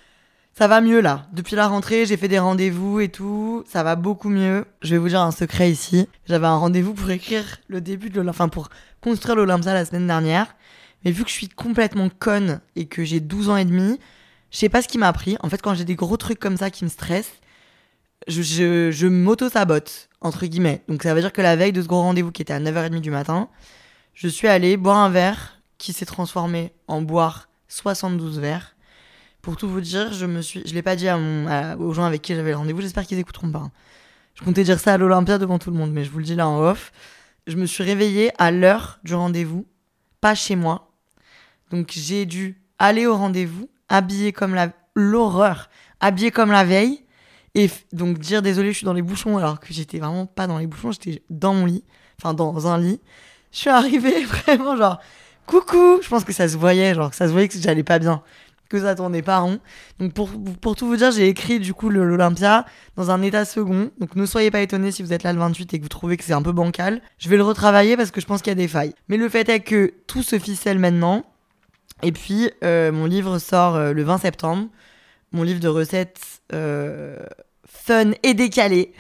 Ça 0.57 0.69
va 0.69 0.81
mieux 0.81 1.01
là. 1.01 1.27
Depuis 1.33 1.57
la 1.57 1.67
rentrée, 1.67 2.07
j'ai 2.07 2.17
fait 2.17 2.29
des 2.29 2.39
rendez-vous 2.39 3.01
et 3.01 3.09
tout. 3.09 3.65
Ça 3.67 3.83
va 3.83 3.97
beaucoup 3.97 4.29
mieux. 4.29 4.65
Je 4.83 4.91
vais 4.91 4.99
vous 4.99 5.09
dire 5.09 5.21
un 5.21 5.33
secret 5.33 5.69
ici. 5.69 6.09
J'avais 6.29 6.47
un 6.47 6.57
rendez-vous 6.57 6.95
pour 6.95 7.11
écrire 7.11 7.59
le 7.67 7.81
début 7.81 8.09
de 8.09 8.15
l'Olympia, 8.15 8.31
enfin 8.31 8.49
pour 8.49 8.69
construire 9.01 9.35
l'Olympia 9.35 9.75
la 9.75 9.85
semaine 9.85 10.07
dernière. 10.07 10.55
Mais 11.05 11.11
vu 11.11 11.25
que 11.25 11.29
je 11.29 11.35
suis 11.35 11.49
complètement 11.49 12.09
conne 12.09 12.61
et 12.77 12.87
que 12.87 13.03
j'ai 13.03 13.19
12 13.19 13.49
ans 13.49 13.57
et 13.57 13.65
demi, 13.65 13.99
je 14.53 14.59
sais 14.59 14.69
pas 14.69 14.81
ce 14.81 14.87
qui 14.87 14.97
m'a 14.97 15.09
appris. 15.09 15.37
En 15.41 15.51
fait, 15.51 15.61
quand 15.61 15.75
j'ai 15.75 15.85
des 15.85 15.97
gros 15.97 16.17
trucs 16.17 16.39
comme 16.39 16.57
ça 16.57 16.71
qui 16.71 16.85
me 16.85 16.89
stressent, 16.89 17.35
je, 18.29 18.41
je, 18.43 18.93
je 18.93 19.09
m'auto-sabote, 19.09 20.09
entre 20.21 20.47
guillemets. 20.47 20.83
Donc 20.87 21.03
ça 21.03 21.15
veut 21.15 21.21
dire 21.21 21.33
que 21.33 21.43
la 21.43 21.57
veille 21.57 21.73
de 21.73 21.83
ce 21.83 21.89
gros 21.89 22.03
rendez-vous 22.03 22.31
qui 22.31 22.43
était 22.43 22.53
à 22.53 22.61
9h30 22.61 23.01
du 23.01 23.11
matin, 23.11 23.49
je 24.15 24.29
suis 24.29 24.47
allée 24.47 24.77
boire 24.77 24.99
un 24.99 25.11
verre 25.11 25.61
qui 25.79 25.93
s'est 25.93 26.07
transformé 26.07 26.73
en 26.87 27.03
boire 27.03 27.49
72 27.67 28.39
verres. 28.39 28.74
Pour 29.45 29.59
tout 29.59 29.69
vous 29.69 29.83
dire, 29.83 30.11
je 30.15 30.25
me 30.25 30.41
suis, 30.41 30.63
je 30.65 30.73
l'ai 30.73 30.81
pas 30.81 30.97
dit 30.97 31.07
à 31.07 31.19
mon, 31.19 31.77
aux 31.79 31.93
gens 31.93 32.05
avec 32.05 32.23
qui 32.23 32.35
j'avais 32.35 32.53
le 32.53 32.57
rendez-vous. 32.57 32.81
J'espère 32.81 33.07
qu'ils 33.07 33.19
écouteront 33.19 33.51
pas. 33.51 33.59
hein. 33.59 33.73
Je 34.35 34.43
comptais 34.43 34.65
dire 34.65 34.81
ça 34.81 34.95
à 34.95 34.97
l'Olympia 34.97 35.37
devant 35.37 35.59
tout 35.59 35.71
le 35.71 35.77
monde, 35.77 35.93
mais 35.93 36.03
je 36.03 36.11
vous 36.11 36.19
le 36.19 36.25
dis 36.25 36.35
là 36.35 36.49
en 36.49 36.61
off. 36.63 36.93
Je 37.47 37.57
me 37.57 37.67
suis 37.67 37.85
réveillée 37.85 38.33
à 38.39 38.51
l'heure 38.51 39.01
du 39.05 39.15
rendez-vous, 39.15 39.67
pas 40.23 40.35
chez 40.35 40.57
moi. 40.57 40.93
Donc 41.71 41.93
j'ai 41.95 42.25
dû 42.25 42.59
aller 42.79 43.07
au 43.07 43.17
rendez-vous, 43.17 43.69
habillée 43.91 44.33
comme 44.33 44.55
la 44.55 44.73
l'horreur, 44.97 45.69
habillée 46.01 46.31
comme 46.31 46.51
la 46.51 46.65
veille, 46.65 47.05
et 47.55 47.69
donc 47.93 48.19
dire 48.19 48.41
désolé, 48.41 48.73
je 48.73 48.79
suis 48.79 48.87
dans 48.87 48.95
les 48.95 49.03
bouchons 49.03 49.37
alors 49.37 49.61
que 49.61 49.75
j'étais 49.75 49.99
vraiment 49.99 50.25
pas 50.25 50.47
dans 50.47 50.57
les 50.57 50.67
bouchons, 50.67 50.91
j'étais 50.93 51.23
dans 51.29 51.53
mon 51.53 51.67
lit, 51.67 51.85
enfin 52.19 52.33
dans 52.33 52.67
un 52.67 52.79
lit. 52.79 53.01
Je 53.53 53.59
suis 53.59 53.71
arrivée 53.71 54.25
vraiment 54.47 54.75
genre 54.77 55.01
coucou, 55.47 56.01
je 56.03 56.09
pense 56.09 56.25
que 56.25 56.33
ça 56.33 56.49
se 56.49 56.57
voyait, 56.57 56.95
genre 56.95 57.13
ça 57.13 57.27
se 57.27 57.33
voyait 57.33 57.49
que 57.49 57.59
j'allais 57.59 57.83
pas 57.85 57.99
bien, 57.99 58.23
que 58.75 58.81
ça 58.81 58.95
pas 59.23 59.39
rond. 59.39 59.59
Donc 59.99 60.13
pour, 60.13 60.31
pour 60.61 60.77
tout 60.77 60.87
vous 60.87 60.97
dire, 60.97 61.11
j'ai 61.13 61.29
écrit 61.29 61.61
du 61.61 61.75
coup 61.75 61.89
l'Olympia 61.89 62.67
dans 62.97 63.11
un 63.11 63.23
état 63.23 63.45
second. 63.45 63.91
Donc 63.99 64.17
ne 64.17 64.27
soyez 64.27 64.51
pas 64.51 64.61
étonnés 64.61 64.91
si 64.91 65.03
vous 65.03 65.13
êtes 65.13 65.23
là 65.23 65.33
le 65.33 65.39
28 65.39 65.75
et 65.75 65.79
que 65.79 65.83
vous 65.83 65.89
trouvez 65.89 66.17
que 66.17 66.25
c'est 66.25 66.33
un 66.33 66.43
peu 66.43 66.53
bancal. 66.53 67.01
Je 67.19 67.29
vais 67.29 67.37
le 67.37 67.45
retravailler 67.45 67.97
parce 67.97 68.11
que 68.11 68.21
je 68.21 68.27
pense 68.27 68.43
qu'il 68.43 68.51
y 68.51 68.53
a 68.53 68.57
des 68.57 68.69
failles. 68.69 68.95
Mais 69.09 69.17
le 69.17 69.29
fait 69.29 69.49
est 69.49 69.61
que 69.61 69.95
tout 70.07 70.23
se 70.23 70.39
ficelle 70.39 70.79
maintenant. 70.79 71.25
Et 72.03 72.13
puis 72.13 72.51
euh, 72.65 72.91
mon 72.93 73.07
livre 73.07 73.39
sort 73.39 73.77
euh, 73.77 73.93
le 73.93 74.03
20 74.03 74.19
septembre. 74.19 74.69
Mon 75.33 75.43
livre 75.43 75.61
de 75.61 75.69
recettes 75.69 76.21
euh, 76.53 77.19
fun 77.67 78.13
et 78.23 78.35
décalé. 78.35 78.93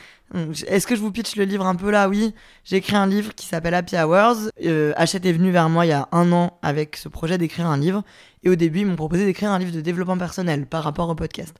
Est-ce 0.66 0.87
que 0.87 0.96
je 0.96 1.00
vous 1.00 1.12
pitch 1.12 1.37
le 1.37 1.44
livre 1.44 1.64
un 1.66 1.76
peu 1.76 1.90
là? 1.90 2.08
Oui. 2.08 2.34
J'ai 2.64 2.76
écrit 2.76 2.96
un 2.96 3.06
livre 3.06 3.34
qui 3.34 3.46
s'appelle 3.46 3.74
Happy 3.74 3.96
Hours. 3.96 4.50
Euh, 4.64 4.92
Hachette 4.96 5.26
est 5.26 5.32
venu 5.32 5.50
vers 5.52 5.68
moi 5.68 5.87
il 5.87 5.90
y 5.90 5.92
a 5.92 6.08
un 6.12 6.32
an 6.32 6.58
avec 6.62 6.96
ce 6.96 7.08
projet 7.08 7.38
d'écrire 7.38 7.66
un 7.66 7.76
livre. 7.76 8.02
Et 8.42 8.48
au 8.50 8.56
début, 8.56 8.80
ils 8.80 8.87
m'ont 8.87 8.96
proposé 8.96 9.24
d'écrire 9.26 9.50
un 9.50 9.58
livre 9.58 9.72
de 9.72 9.80
développement 9.80 10.18
personnel 10.18 10.66
par 10.66 10.82
rapport 10.82 11.08
au 11.08 11.14
podcast. 11.14 11.54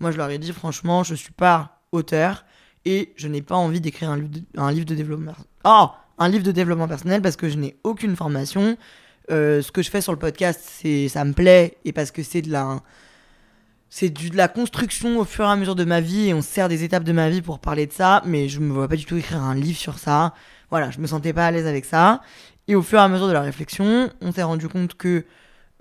Moi, 0.00 0.10
je 0.10 0.16
leur 0.18 0.28
ai 0.30 0.38
dit, 0.38 0.52
franchement, 0.52 1.02
je 1.02 1.14
suis 1.14 1.32
pas 1.32 1.80
auteur 1.92 2.44
et 2.84 3.12
je 3.16 3.28
n'ai 3.28 3.42
pas 3.42 3.56
envie 3.56 3.80
d'écrire 3.80 4.10
un, 4.10 4.16
livre 4.16 4.28
de- 4.30 4.42
un 4.56 4.70
livre 4.70 4.86
de 4.86 4.94
développement 4.94 5.34
Oh 5.64 5.88
Un 6.18 6.28
livre 6.28 6.44
de 6.44 6.52
développement 6.52 6.88
personnel 6.88 7.22
parce 7.22 7.36
que 7.36 7.48
je 7.48 7.56
n'ai 7.56 7.76
aucune 7.84 8.16
formation. 8.16 8.76
Euh, 9.30 9.62
ce 9.62 9.70
que 9.72 9.82
je 9.82 9.90
fais 9.90 10.00
sur 10.00 10.12
le 10.12 10.18
podcast, 10.18 10.60
c'est 10.62 11.08
ça 11.08 11.24
me 11.24 11.32
plaît 11.32 11.76
et 11.84 11.92
parce 11.92 12.10
que 12.10 12.22
c'est 12.22 12.42
de 12.42 12.50
la 12.50 12.80
c'est 13.90 14.08
de 14.10 14.36
la 14.36 14.46
construction 14.46 15.18
au 15.18 15.24
fur 15.24 15.44
et 15.44 15.48
à 15.48 15.56
mesure 15.56 15.74
de 15.74 15.84
ma 15.84 16.00
vie 16.00 16.28
et 16.28 16.34
on 16.34 16.42
se 16.42 16.48
sert 16.48 16.68
des 16.68 16.84
étapes 16.84 17.02
de 17.02 17.12
ma 17.12 17.28
vie 17.28 17.42
pour 17.42 17.58
parler 17.58 17.86
de 17.86 17.92
ça, 17.92 18.22
mais 18.24 18.48
je 18.48 18.60
me 18.60 18.72
vois 18.72 18.88
pas 18.88 18.94
du 18.94 19.04
tout 19.04 19.16
écrire 19.16 19.42
un 19.42 19.56
livre 19.56 19.78
sur 19.78 19.98
ça. 19.98 20.32
Voilà, 20.70 20.92
je 20.92 21.00
me 21.00 21.08
sentais 21.08 21.32
pas 21.32 21.46
à 21.46 21.50
l'aise 21.50 21.66
avec 21.66 21.84
ça. 21.84 22.22
Et 22.68 22.76
au 22.76 22.82
fur 22.82 23.00
et 23.00 23.02
à 23.02 23.08
mesure 23.08 23.26
de 23.26 23.32
la 23.32 23.40
réflexion, 23.40 24.10
on 24.20 24.30
s'est 24.30 24.44
rendu 24.44 24.68
compte 24.68 24.94
que 24.94 25.24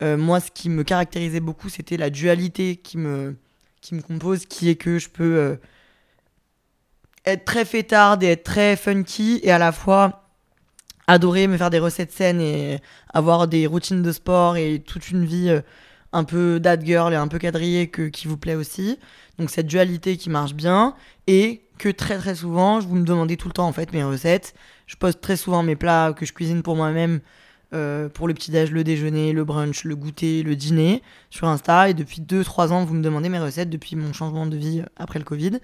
euh, 0.01 0.17
moi, 0.17 0.39
ce 0.39 0.49
qui 0.49 0.69
me 0.69 0.83
caractérisait 0.83 1.39
beaucoup, 1.39 1.69
c'était 1.69 1.97
la 1.97 2.09
dualité 2.09 2.77
qui 2.77 2.97
me, 2.97 3.35
qui 3.79 3.93
me 3.93 4.01
compose, 4.01 4.45
qui 4.47 4.69
est 4.69 4.75
que 4.75 4.97
je 4.97 5.09
peux 5.09 5.37
euh, 5.37 5.55
être 7.25 7.45
très 7.45 7.65
fêtarde 7.65 8.23
et 8.23 8.27
être 8.27 8.43
très 8.43 8.75
funky 8.75 9.39
et 9.43 9.51
à 9.51 9.59
la 9.59 9.71
fois 9.71 10.23
adorer 11.05 11.47
me 11.47 11.57
faire 11.57 11.69
des 11.69 11.79
recettes 11.79 12.11
saines 12.11 12.41
et 12.41 12.79
avoir 13.13 13.47
des 13.47 13.67
routines 13.67 14.01
de 14.01 14.11
sport 14.11 14.57
et 14.57 14.79
toute 14.79 15.11
une 15.11 15.25
vie 15.25 15.49
euh, 15.49 15.61
un 16.11 16.23
peu 16.23 16.59
dad 16.59 16.83
girl 16.85 17.13
et 17.13 17.15
un 17.15 17.27
peu 17.27 17.39
quadrillée 17.39 17.87
que, 17.87 18.07
qui 18.07 18.27
vous 18.27 18.37
plaît 18.37 18.55
aussi. 18.55 18.97
Donc 19.37 19.49
cette 19.49 19.67
dualité 19.67 20.17
qui 20.17 20.29
marche 20.29 20.53
bien 20.53 20.95
et 21.27 21.61
que 21.77 21.89
très 21.89 22.17
très 22.17 22.35
souvent, 22.35 22.81
je 22.81 22.87
vous 22.87 22.95
me 22.95 23.05
demandez 23.05 23.37
tout 23.37 23.47
le 23.47 23.53
temps 23.53 23.67
en 23.67 23.73
fait 23.73 23.93
mes 23.93 24.03
recettes. 24.03 24.53
Je 24.87 24.95
poste 24.95 25.21
très 25.21 25.37
souvent 25.37 25.63
mes 25.63 25.75
plats 25.75 26.13
que 26.13 26.25
je 26.25 26.33
cuisine 26.33 26.61
pour 26.61 26.75
moi-même 26.75 27.21
euh, 27.71 28.09
pour 28.09 28.27
le 28.27 28.33
petit-déj, 28.33 28.71
le 28.71 28.83
déjeuner, 28.83 29.31
le 29.31 29.43
brunch, 29.43 29.83
le 29.83 29.95
goûter, 29.95 30.41
le 30.41 30.55
dîner 30.55 31.03
sur 31.29 31.47
Insta. 31.47 31.89
Et 31.89 31.93
depuis 31.93 32.21
2-3 32.21 32.69
ans, 32.69 32.83
vous 32.83 32.95
me 32.95 33.03
demandez 33.03 33.29
mes 33.29 33.39
recettes 33.39 33.69
depuis 33.69 33.95
mon 33.95 34.11
changement 34.11 34.47
de 34.47 34.57
vie 34.57 34.81
après 34.97 35.19
le 35.19 35.25
Covid. 35.25 35.59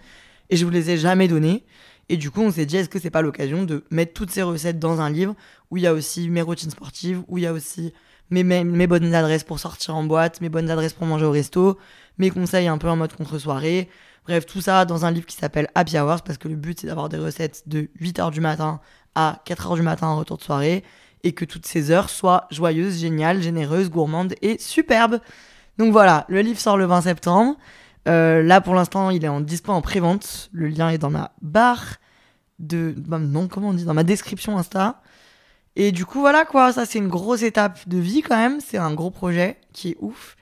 Et 0.52 0.56
je 0.56 0.64
vous 0.64 0.72
les 0.72 0.92
ai 0.92 0.98
jamais 0.98 1.28
données. 1.28 1.66
Et 2.08 2.18
du 2.18 2.30
coup, 2.30 2.42
on 2.42 2.52
s'est 2.52 2.68
dit, 2.68 2.78
est-ce 2.78 2.90
que 2.90 3.00
c'est 3.00 3.10
pas 3.10 3.24
l'occasion 3.24 3.64
de 3.64 3.84
mettre 3.90 4.14
toutes 4.14 4.30
ces 4.30 4.44
recettes 4.44 4.78
dans 4.78 5.02
un 5.02 5.10
livre 5.10 5.36
où 5.72 5.78
il 5.78 5.84
y 5.84 5.88
a 5.88 5.94
aussi 5.94 6.30
mes 6.30 6.44
routines 6.44 6.70
sportives, 6.70 7.24
où 7.28 7.40
il 7.40 7.44
y 7.44 7.48
a 7.48 7.54
aussi 7.54 7.94
mes, 8.32 8.88
bonnes 8.88 9.14
adresses 9.14 9.44
pour 9.44 9.60
sortir 9.60 9.96
en 9.96 10.04
boîte, 10.04 10.42
mes 10.42 10.50
bonnes 10.50 10.70
adresses 10.70 10.94
pour 10.94 11.08
manger 11.08 11.26
au 11.26 11.32
resto, 11.32 11.78
mes 12.18 12.30
conseils 12.30 12.68
un 12.68 12.78
peu 12.78 12.90
en 12.90 12.96
mode 12.96 13.14
contre-soirée. 13.14 13.90
Bref, 14.26 14.46
tout 14.46 14.62
ça 14.62 14.86
dans 14.86 15.06
un 15.06 15.12
livre 15.12 15.26
qui 15.26 15.36
s'appelle 15.36 15.70
Happy 15.76 15.98
Hours 16.00 16.22
parce 16.24 16.38
que 16.38 16.48
le 16.48 16.56
but 16.56 16.80
c'est 16.80 16.88
d'avoir 16.88 17.10
des 17.10 17.18
recettes 17.18 17.64
de 17.68 17.90
8h 18.02 18.32
du 18.32 18.42
matin 18.42 18.80
à 19.14 19.42
4h 19.46 19.76
du 19.76 19.84
matin 19.84 20.08
en 20.08 20.18
retour 20.18 20.38
de 20.38 20.44
soirée 20.44 20.84
et 21.24 21.34
que 21.34 21.46
toutes 21.46 21.66
ces 21.66 21.92
heures 21.92 22.10
soient 22.10 22.48
joyeuses, 22.52 23.00
géniales, 23.00 23.42
généreuses, 23.42 23.90
gourmandes 23.90 24.34
et 24.42 24.58
superbes. 24.60 25.20
Donc 25.78 25.92
voilà, 25.92 26.26
le 26.28 26.42
livre 26.42 26.60
sort 26.60 26.78
le 26.78 26.86
20 26.86 27.02
septembre. 27.02 27.58
Euh, 28.08 28.44
là 28.44 28.62
pour 28.62 28.74
l'instant, 28.74 29.10
il 29.10 29.24
est 29.24 29.30
en 29.30 29.42
dispo 29.42 29.72
en 29.72 29.82
pré-vente. 29.82 30.50
Le 30.52 30.68
lien 30.68 30.90
est 30.90 30.98
dans 30.98 31.10
ma 31.10 31.32
barre 31.42 31.98
de 32.60 32.94
bah, 32.98 33.20
non, 33.20 33.48
comment 33.48 33.70
on 33.70 33.74
dit 33.74 33.86
dans 33.86 33.94
ma 33.94 34.04
description 34.04 34.58
Insta. 34.58 35.02
Et 35.76 35.92
du 35.92 36.06
coup, 36.06 36.20
voilà 36.22 36.46
quoi, 36.46 36.72
ça 36.74 36.86
c'est 36.86 37.00
une 37.00 37.08
grosse 37.10 37.42
étape 37.42 37.88
de 37.88 37.98
vie 37.98 38.22
quand 38.22 38.38
même. 38.38 38.60
C'est 38.62 38.78
un 38.78 38.94
gros 38.94 39.12
projet 39.12 39.58
qui 39.74 39.92
est 39.92 39.98
ouf. 40.00 40.38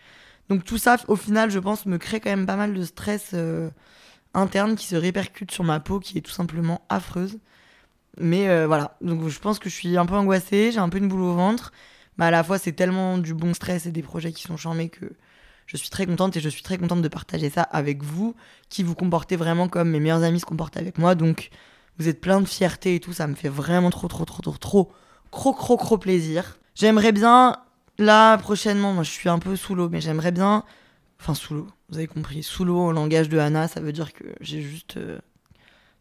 Donc 0.50 0.64
tout 0.64 0.78
ça, 0.78 0.98
au 1.08 1.16
final, 1.16 1.50
je 1.50 1.60
pense, 1.60 1.86
me 1.86 1.98
crée 1.98 2.20
quand 2.20 2.30
même 2.30 2.46
pas 2.46 2.56
mal 2.56 2.74
de 2.74 2.84
stress 2.84 3.32
euh, 3.34 3.70
interne 4.34 4.76
qui 4.76 4.88
se 4.88 4.96
répercute 4.96 5.52
sur 5.52 5.64
ma 5.64 5.80
peau, 5.80 6.00
qui 6.00 6.18
est 6.18 6.22
tout 6.22 6.32
simplement 6.32 6.82
affreuse. 6.90 7.40
Mais 8.20 8.48
euh, 8.50 8.68
voilà, 8.68 8.98
donc 9.02 9.28
je 9.28 9.40
pense 9.40 9.60
que 9.60 9.70
je 9.70 9.76
suis 9.76 9.98
un 9.98 10.06
peu 10.06 10.16
angoissée, 10.16 10.72
j'ai 10.72 10.80
un 10.80 10.90
peu 10.90 11.00
une 11.00 11.08
boule 11.08 11.22
au 11.22 11.34
ventre. 11.34 11.72
Mais 12.18 12.26
à 12.26 12.32
la 12.32 12.44
fois, 12.44 12.60
c'est 12.60 12.74
tellement 12.74 13.18
du 13.18 13.34
bon 13.34 13.54
stress 13.54 13.86
et 13.88 13.92
des 13.92 14.04
projets 14.04 14.32
qui 14.32 14.44
sont 14.44 14.58
charmés 14.58 14.90
que 14.90 15.14
je 15.66 15.78
suis 15.78 15.90
très 15.90 16.06
contente 16.06 16.38
et 16.38 16.42
je 16.42 16.50
suis 16.50 16.62
très 16.62 16.78
contente 16.78 17.02
de 17.02 17.08
partager 17.08 17.50
ça 17.50 17.64
avec 17.64 18.04
vous, 18.04 18.36
qui 18.70 18.84
vous 18.84 18.96
comportez 18.96 19.36
vraiment 19.36 19.68
comme 19.68 19.90
mes 19.90 20.00
meilleurs 20.00 20.24
amis 20.24 20.40
se 20.40 20.46
comportent 20.46 20.78
avec 20.78 20.98
moi. 20.98 21.16
Donc 21.16 21.50
vous 21.98 22.08
êtes 22.08 22.22
plein 22.22 22.42
de 22.42 22.46
fierté 22.48 22.96
et 22.96 23.00
tout, 23.00 23.14
ça 23.14 23.28
me 23.28 23.36
fait 23.36 23.50
vraiment 23.50 23.90
trop, 23.90 24.08
trop, 24.08 24.26
trop, 24.26 24.42
trop, 24.42 24.58
trop, 24.58 24.92
trop, 25.34 25.78
trop 25.78 25.98
plaisir. 25.98 26.58
J'aimerais 26.76 27.12
bien, 27.12 27.58
là, 27.98 28.38
prochainement, 28.38 28.94
moi 28.94 29.04
je 29.04 29.12
suis 29.12 29.30
un 29.30 29.40
peu 29.40 29.56
sous 29.56 29.76
l'eau, 29.76 29.90
mais 29.90 30.02
j'aimerais 30.02 30.32
bien, 30.32 30.64
enfin 31.20 31.34
sous 31.34 31.54
l'eau, 31.54 31.68
vous 31.90 31.98
avez 31.98 32.08
compris, 32.08 32.44
sous 32.44 32.66
l'eau 32.66 32.88
au 32.88 32.92
langage 32.92 33.30
de 33.30 33.38
Anna, 33.38 33.68
ça 33.68 33.80
veut 33.80 33.92
dire 33.92 34.14
que 34.14 34.24
j'ai 34.42 34.62
juste 34.62 34.98
euh, 34.98 35.20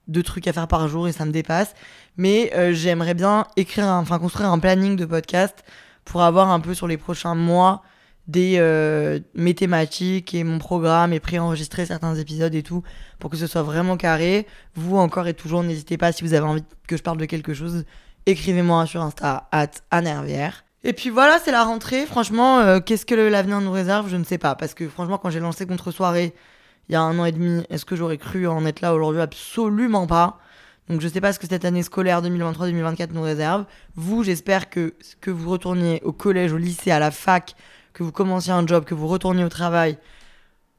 deux 0.08 0.22
trucs 0.22 0.48
à 0.48 0.52
faire 0.52 0.68
par 0.68 0.88
jour 0.88 1.08
et 1.08 1.12
ça 1.12 1.24
me 1.24 1.32
dépasse. 1.32 1.74
Mais 2.16 2.52
euh, 2.54 2.72
j'aimerais 2.72 3.14
bien 3.14 3.46
écrire, 3.56 3.86
enfin 3.86 4.18
construire 4.18 4.50
un 4.50 4.58
planning 4.58 4.96
de 4.96 5.04
podcast 5.04 5.64
pour 6.04 6.22
avoir 6.22 6.50
un 6.50 6.60
peu 6.60 6.74
sur 6.74 6.88
les 6.88 6.96
prochains 6.96 7.34
mois 7.34 7.82
des 8.28 8.56
euh, 8.58 9.18
mes 9.34 9.54
thématiques 9.54 10.32
et 10.34 10.44
mon 10.44 10.58
programme 10.58 11.12
et 11.12 11.20
préenregistrer 11.20 11.86
certains 11.86 12.14
épisodes 12.14 12.54
et 12.54 12.62
tout 12.62 12.82
pour 13.18 13.30
que 13.30 13.36
ce 13.36 13.46
soit 13.46 13.62
vraiment 13.62 13.96
carré. 13.96 14.46
Vous 14.74 14.96
encore 14.96 15.26
et 15.26 15.34
toujours, 15.34 15.62
n'hésitez 15.62 15.96
pas 15.96 16.12
si 16.12 16.22
vous 16.22 16.34
avez 16.34 16.46
envie 16.46 16.64
que 16.86 16.96
je 16.96 17.02
parle 17.02 17.18
de 17.18 17.24
quelque 17.24 17.54
chose, 17.54 17.84
écrivez-moi 18.26 18.86
sur 18.86 19.02
Insta 19.02 19.48
at 19.52 19.70
Anervière. 19.90 20.64
Et 20.84 20.92
puis 20.92 21.10
voilà, 21.10 21.38
c'est 21.38 21.52
la 21.52 21.64
rentrée. 21.64 22.06
Franchement, 22.06 22.58
euh, 22.58 22.80
qu'est-ce 22.80 23.06
que 23.06 23.14
l'avenir 23.14 23.60
nous 23.60 23.70
réserve 23.70 24.08
Je 24.08 24.16
ne 24.16 24.24
sais 24.24 24.38
pas. 24.38 24.54
Parce 24.54 24.74
que 24.74 24.88
franchement, 24.88 25.18
quand 25.18 25.30
j'ai 25.30 25.40
lancé 25.40 25.66
Contre 25.66 25.90
Soirée 25.90 26.34
il 26.88 26.92
y 26.92 26.96
a 26.96 27.00
un 27.00 27.18
an 27.18 27.24
et 27.24 27.32
demi, 27.32 27.62
est-ce 27.70 27.84
que 27.84 27.94
j'aurais 27.94 28.18
cru 28.18 28.46
en 28.48 28.66
être 28.66 28.80
là 28.80 28.92
aujourd'hui? 28.92 29.20
Absolument 29.20 30.06
pas. 30.06 30.38
Donc 30.88 31.00
je 31.00 31.06
sais 31.06 31.20
pas 31.20 31.32
ce 31.32 31.38
que 31.38 31.46
cette 31.46 31.64
année 31.64 31.84
scolaire 31.84 32.20
2023-2024 32.22 33.12
nous 33.12 33.22
réserve. 33.22 33.64
Vous, 33.94 34.24
j'espère 34.24 34.68
que 34.68 34.94
que 35.20 35.30
vous 35.30 35.48
retourniez 35.48 36.02
au 36.02 36.12
collège, 36.12 36.52
au 36.52 36.58
lycée, 36.58 36.90
à 36.90 36.98
la 36.98 37.12
fac, 37.12 37.54
que 37.92 38.02
vous 38.02 38.12
commenciez 38.12 38.52
un 38.52 38.66
job, 38.66 38.84
que 38.84 38.94
vous 38.94 39.06
retourniez 39.06 39.44
au 39.44 39.48
travail, 39.48 39.98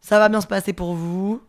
ça 0.02 0.20
va 0.20 0.30
bien 0.30 0.42
se 0.42 0.48
passer 0.48 0.74
pour 0.74 0.94
vous, 0.94 1.42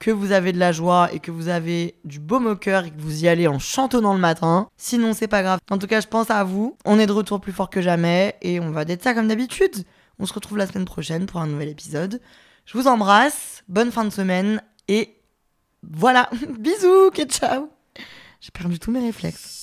que 0.00 0.10
vous 0.10 0.32
avez 0.32 0.52
de 0.52 0.58
la 0.58 0.72
joie 0.72 1.10
et 1.12 1.20
que 1.20 1.30
vous 1.30 1.48
avez 1.48 1.94
du 2.04 2.18
baume 2.18 2.46
au 2.46 2.56
cœur 2.56 2.86
et 2.86 2.90
que 2.90 3.00
vous 3.00 3.22
y 3.22 3.28
allez 3.28 3.46
en 3.46 3.58
chantonnant 3.58 4.14
le 4.14 4.18
matin. 4.18 4.68
Sinon, 4.76 5.12
c'est 5.12 5.28
pas 5.28 5.42
grave. 5.42 5.60
En 5.70 5.78
tout 5.78 5.86
cas, 5.86 6.00
je 6.00 6.08
pense 6.08 6.30
à 6.30 6.42
vous. 6.42 6.76
On 6.86 6.98
est 6.98 7.06
de 7.06 7.12
retour 7.12 7.40
plus 7.40 7.52
fort 7.52 7.70
que 7.70 7.82
jamais 7.82 8.34
et 8.40 8.58
on 8.58 8.70
va 8.70 8.84
d'être 8.84 9.04
ça 9.04 9.14
comme 9.14 9.28
d'habitude. 9.28 9.84
On 10.18 10.26
se 10.26 10.32
retrouve 10.32 10.58
la 10.58 10.66
semaine 10.66 10.86
prochaine 10.86 11.26
pour 11.26 11.40
un 11.40 11.46
nouvel 11.46 11.68
épisode. 11.68 12.20
Je 12.64 12.76
vous 12.78 12.88
embrasse, 12.88 13.62
bonne 13.68 13.92
fin 13.92 14.04
de 14.04 14.10
semaine 14.10 14.62
et 14.88 15.16
voilà. 15.82 16.30
Bisous, 16.58 17.10
que 17.12 17.22
ciao. 17.24 17.70
J'ai 18.40 18.50
perdu 18.52 18.78
tous 18.78 18.90
mes 18.90 19.00
réflexes. 19.00 19.62